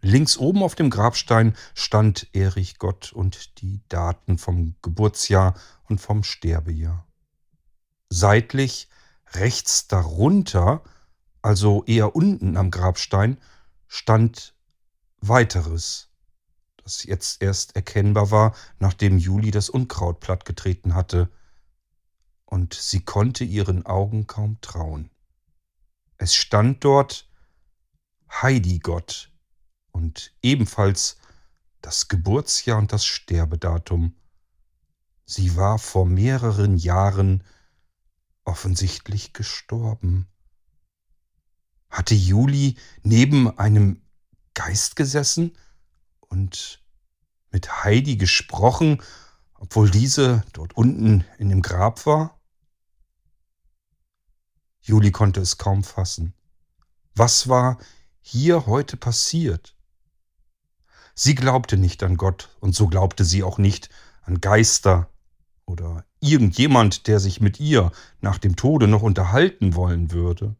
Links 0.00 0.36
oben 0.36 0.64
auf 0.64 0.74
dem 0.74 0.90
Grabstein 0.90 1.54
stand 1.74 2.26
Erich 2.32 2.78
Gott 2.78 3.12
und 3.12 3.60
die 3.60 3.82
Daten 3.88 4.36
vom 4.36 4.74
Geburtsjahr 4.82 5.54
und 5.84 6.00
vom 6.00 6.24
Sterbejahr. 6.24 7.06
Seitlich, 8.08 8.88
rechts 9.34 9.88
darunter, 9.88 10.82
also 11.42 11.84
eher 11.84 12.14
unten 12.14 12.56
am 12.56 12.70
Grabstein, 12.70 13.38
stand 13.88 14.54
weiteres, 15.20 16.08
das 16.76 17.04
jetzt 17.04 17.42
erst 17.42 17.76
erkennbar 17.76 18.30
war, 18.30 18.54
nachdem 18.78 19.18
Juli 19.18 19.50
das 19.50 19.68
Unkraut 19.68 20.20
plattgetreten 20.20 20.94
hatte– 20.94 21.30
und 22.52 22.74
sie 22.74 23.00
konnte 23.02 23.44
ihren 23.44 23.86
Augen 23.86 24.26
kaum 24.26 24.60
trauen. 24.60 25.08
Es 26.18 26.34
stand 26.34 26.84
dort 26.84 27.26
Heidi 28.30 28.78
Gott 28.78 29.32
und 29.90 30.34
ebenfalls 30.42 31.16
das 31.80 32.08
Geburtsjahr 32.08 32.76
und 32.76 32.92
das 32.92 33.06
Sterbedatum. 33.06 34.14
Sie 35.24 35.56
war 35.56 35.78
vor 35.78 36.04
mehreren 36.04 36.76
Jahren 36.76 37.42
offensichtlich 38.44 39.32
gestorben. 39.32 40.28
Hatte 41.90 42.14
Juli 42.14 42.76
neben 43.02 43.58
einem 43.58 44.02
Geist 44.54 44.96
gesessen 44.96 45.56
und 46.20 46.82
mit 47.50 47.84
Heidi 47.84 48.16
gesprochen, 48.16 49.02
obwohl 49.54 49.90
diese 49.90 50.44
dort 50.52 50.76
unten 50.76 51.24
in 51.38 51.48
dem 51.48 51.62
Grab 51.62 52.06
war? 52.06 52.40
Juli 54.80 55.12
konnte 55.12 55.40
es 55.40 55.58
kaum 55.58 55.84
fassen. 55.84 56.34
Was 57.14 57.48
war 57.48 57.78
hier 58.20 58.66
heute 58.66 58.96
passiert? 58.96 59.76
Sie 61.14 61.34
glaubte 61.34 61.76
nicht 61.76 62.02
an 62.02 62.16
Gott 62.16 62.56
und 62.60 62.74
so 62.74 62.88
glaubte 62.88 63.24
sie 63.24 63.42
auch 63.42 63.58
nicht 63.58 63.90
an 64.22 64.40
Geister 64.40 65.10
oder 65.66 66.04
irgendjemand, 66.22 67.08
der 67.08 67.20
sich 67.20 67.40
mit 67.40 67.60
ihr 67.60 67.90
nach 68.20 68.38
dem 68.38 68.56
Tode 68.56 68.88
noch 68.88 69.02
unterhalten 69.02 69.74
wollen 69.74 70.12
würde. 70.12 70.56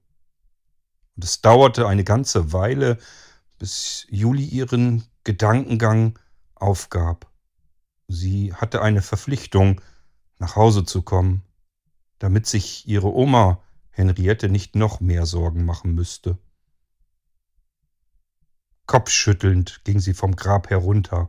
Und 1.17 1.25
es 1.25 1.41
dauerte 1.41 1.87
eine 1.87 2.05
ganze 2.05 2.53
Weile, 2.53 2.99
bis 3.59 4.07
Juli 4.11 4.45
ihren 4.45 5.05
Gedankengang 5.25 6.19
aufgab. 6.55 7.31
Sie 8.09 8.53
hatte 8.55 8.83
eine 8.83 9.03
Verpflichtung, 9.03 9.81
nach 10.39 10.57
Hause 10.57 10.85
zu 10.85 11.03
kommen, 11.03 11.43
damit 12.19 12.47
sich 12.47 12.89
ihre 12.89 13.15
Oma 13.15 13.63
Henriette 13.91 14.49
nicht 14.49 14.75
noch 14.75 15.01
mehr 15.01 15.27
Sorgen 15.27 15.65
machen 15.65 15.95
müsste. 15.95 16.39
Kopfschüttelnd 18.87 19.85
ging 19.85 20.01
sie 20.01 20.15
vom 20.15 20.35
Grab 20.35 20.71
herunter, 20.71 21.29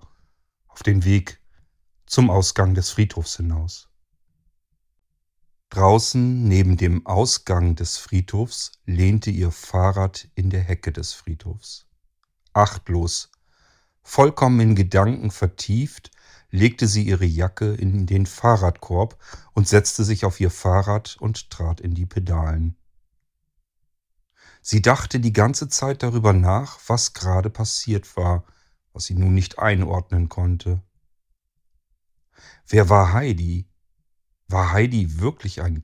auf 0.67 0.81
den 0.81 1.05
Weg 1.05 1.39
zum 2.07 2.31
Ausgang 2.31 2.73
des 2.73 2.89
Friedhofs 2.89 3.37
hinaus. 3.37 3.92
Draußen 5.73 6.47
neben 6.47 6.77
dem 6.77 7.07
Ausgang 7.07 7.73
des 7.73 7.97
Friedhofs 7.97 8.73
lehnte 8.85 9.31
ihr 9.31 9.49
Fahrrad 9.49 10.27
in 10.35 10.51
der 10.51 10.61
Hecke 10.61 10.91
des 10.91 11.13
Friedhofs. 11.13 11.87
Achtlos, 12.53 13.31
vollkommen 14.03 14.59
in 14.59 14.75
Gedanken 14.75 15.31
vertieft, 15.31 16.11
legte 16.51 16.85
sie 16.85 17.01
ihre 17.01 17.25
Jacke 17.25 17.73
in 17.73 18.05
den 18.05 18.27
Fahrradkorb 18.27 19.17
und 19.53 19.67
setzte 19.67 20.03
sich 20.03 20.25
auf 20.25 20.39
ihr 20.39 20.51
Fahrrad 20.51 21.17
und 21.19 21.49
trat 21.49 21.81
in 21.81 21.95
die 21.95 22.05
Pedalen. 22.05 22.75
Sie 24.61 24.83
dachte 24.83 25.19
die 25.19 25.33
ganze 25.33 25.69
Zeit 25.69 26.03
darüber 26.03 26.33
nach, 26.33 26.77
was 26.85 27.13
gerade 27.13 27.49
passiert 27.49 28.15
war, 28.15 28.43
was 28.93 29.05
sie 29.05 29.15
nun 29.15 29.33
nicht 29.33 29.57
einordnen 29.57 30.29
konnte. 30.29 30.83
Wer 32.67 32.89
war 32.89 33.13
Heidi? 33.13 33.65
War 34.53 34.71
Heidi 34.71 35.19
wirklich 35.19 35.63
ein 35.63 35.83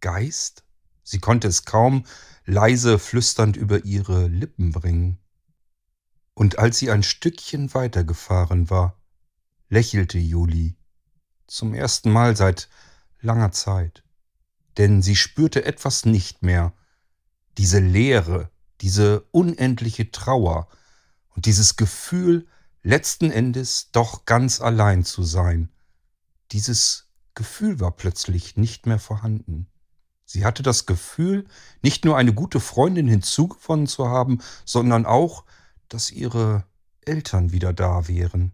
Geist? 0.00 0.64
Sie 1.02 1.20
konnte 1.20 1.48
es 1.48 1.64
kaum 1.64 2.04
leise 2.44 2.98
flüsternd 2.98 3.56
über 3.56 3.86
ihre 3.86 4.26
Lippen 4.26 4.72
bringen. 4.72 5.18
Und 6.34 6.58
als 6.58 6.78
sie 6.78 6.90
ein 6.90 7.02
Stückchen 7.02 7.72
weitergefahren 7.72 8.68
war, 8.68 9.00
lächelte 9.70 10.18
Juli. 10.18 10.76
Zum 11.46 11.72
ersten 11.72 12.12
Mal 12.12 12.36
seit 12.36 12.68
langer 13.22 13.52
Zeit. 13.52 14.04
Denn 14.76 15.00
sie 15.00 15.16
spürte 15.16 15.64
etwas 15.64 16.04
nicht 16.04 16.42
mehr. 16.42 16.74
Diese 17.56 17.78
Leere, 17.78 18.50
diese 18.82 19.22
unendliche 19.30 20.10
Trauer 20.10 20.68
und 21.30 21.46
dieses 21.46 21.76
Gefühl, 21.76 22.46
letzten 22.82 23.30
Endes 23.30 23.92
doch 23.92 24.26
ganz 24.26 24.60
allein 24.60 25.06
zu 25.06 25.22
sein. 25.22 25.70
Dieses 26.52 27.09
Gefühl 27.34 27.80
war 27.80 27.92
plötzlich 27.92 28.56
nicht 28.56 28.86
mehr 28.86 28.98
vorhanden. 28.98 29.66
Sie 30.24 30.44
hatte 30.44 30.62
das 30.62 30.86
Gefühl, 30.86 31.46
nicht 31.82 32.04
nur 32.04 32.16
eine 32.16 32.32
gute 32.32 32.60
Freundin 32.60 33.08
hinzugewonnen 33.08 33.86
zu 33.86 34.08
haben, 34.08 34.40
sondern 34.64 35.04
auch, 35.04 35.44
dass 35.88 36.12
ihre 36.12 36.64
Eltern 37.00 37.50
wieder 37.50 37.72
da 37.72 38.06
wären, 38.06 38.52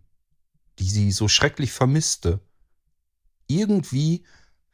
die 0.79 0.89
sie 0.89 1.12
so 1.12 1.29
schrecklich 1.29 1.73
vermisste. 1.73 2.41
Irgendwie 3.47 4.25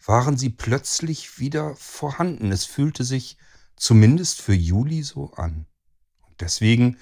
waren 0.05 0.37
sie 0.37 0.51
plötzlich 0.51 1.39
wieder 1.39 1.75
vorhanden. 1.77 2.53
Es 2.53 2.65
fühlte 2.65 3.05
sich 3.05 3.37
zumindest 3.77 4.41
für 4.41 4.55
Juli 4.55 5.03
so 5.03 5.33
an. 5.33 5.67
Und 6.29 6.41
deswegen 6.41 6.99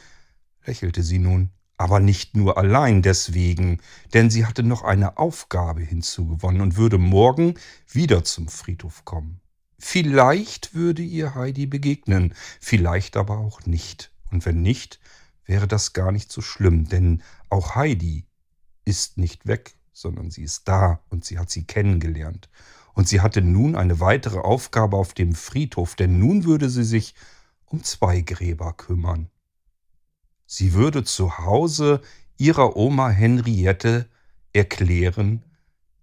lächelte 0.65 1.03
sie 1.03 1.19
nun. 1.19 1.51
Aber 1.81 1.99
nicht 1.99 2.37
nur 2.37 2.59
allein 2.59 3.01
deswegen, 3.01 3.81
denn 4.13 4.29
sie 4.29 4.45
hatte 4.45 4.63
noch 4.63 4.83
eine 4.83 5.17
Aufgabe 5.17 5.81
hinzugewonnen 5.81 6.61
und 6.61 6.77
würde 6.77 6.99
morgen 6.99 7.55
wieder 7.89 8.23
zum 8.23 8.49
Friedhof 8.49 9.07
kommen. 9.07 9.41
Vielleicht 9.79 10.75
würde 10.75 11.01
ihr 11.01 11.35
Heidi 11.35 11.65
begegnen, 11.65 12.35
vielleicht 12.61 13.17
aber 13.17 13.39
auch 13.39 13.65
nicht. 13.65 14.13
Und 14.31 14.45
wenn 14.45 14.61
nicht, 14.61 15.01
wäre 15.47 15.67
das 15.67 15.95
gar 15.95 16.13
nicht 16.13 16.31
so 16.31 16.43
schlimm, 16.43 16.87
denn 16.87 17.23
auch 17.49 17.77
Heidi 17.77 18.27
ist 18.85 19.17
nicht 19.17 19.47
weg, 19.47 19.75
sondern 19.95 20.31
sie 20.31 20.43
ist 20.43 20.69
da 20.69 21.01
und 21.09 21.25
sie 21.25 21.39
hat 21.39 21.49
sie 21.49 21.65
kennengelernt. 21.65 22.51
Und 22.93 23.09
sie 23.09 23.23
hatte 23.23 23.41
nun 23.41 23.75
eine 23.75 24.01
weitere 24.01 24.41
Aufgabe 24.41 24.99
auf 24.99 25.15
dem 25.15 25.35
Friedhof, 25.35 25.95
denn 25.95 26.19
nun 26.19 26.45
würde 26.45 26.69
sie 26.69 26.85
sich 26.85 27.15
um 27.65 27.83
zwei 27.83 28.21
Gräber 28.21 28.75
kümmern. 28.75 29.31
Sie 30.53 30.75
würde 30.75 31.05
zu 31.05 31.39
Hause 31.39 32.03
ihrer 32.37 32.75
Oma 32.75 33.09
Henriette 33.09 34.09
erklären, 34.53 35.45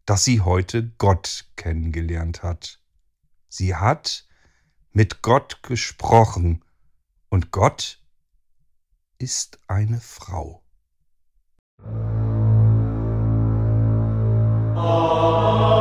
dass 0.05 0.23
sie 0.23 0.39
heute 0.39 0.89
Gott 0.97 1.51
kennengelernt 1.57 2.43
hat. 2.43 2.79
Sie 3.49 3.75
hat 3.75 4.25
mit 4.93 5.21
Gott 5.21 5.63
gesprochen 5.63 6.63
und 7.27 7.51
Gott 7.51 8.01
ist 9.17 9.59
eine 9.67 9.99
Frau. 9.99 10.63
Oh. 14.77 15.76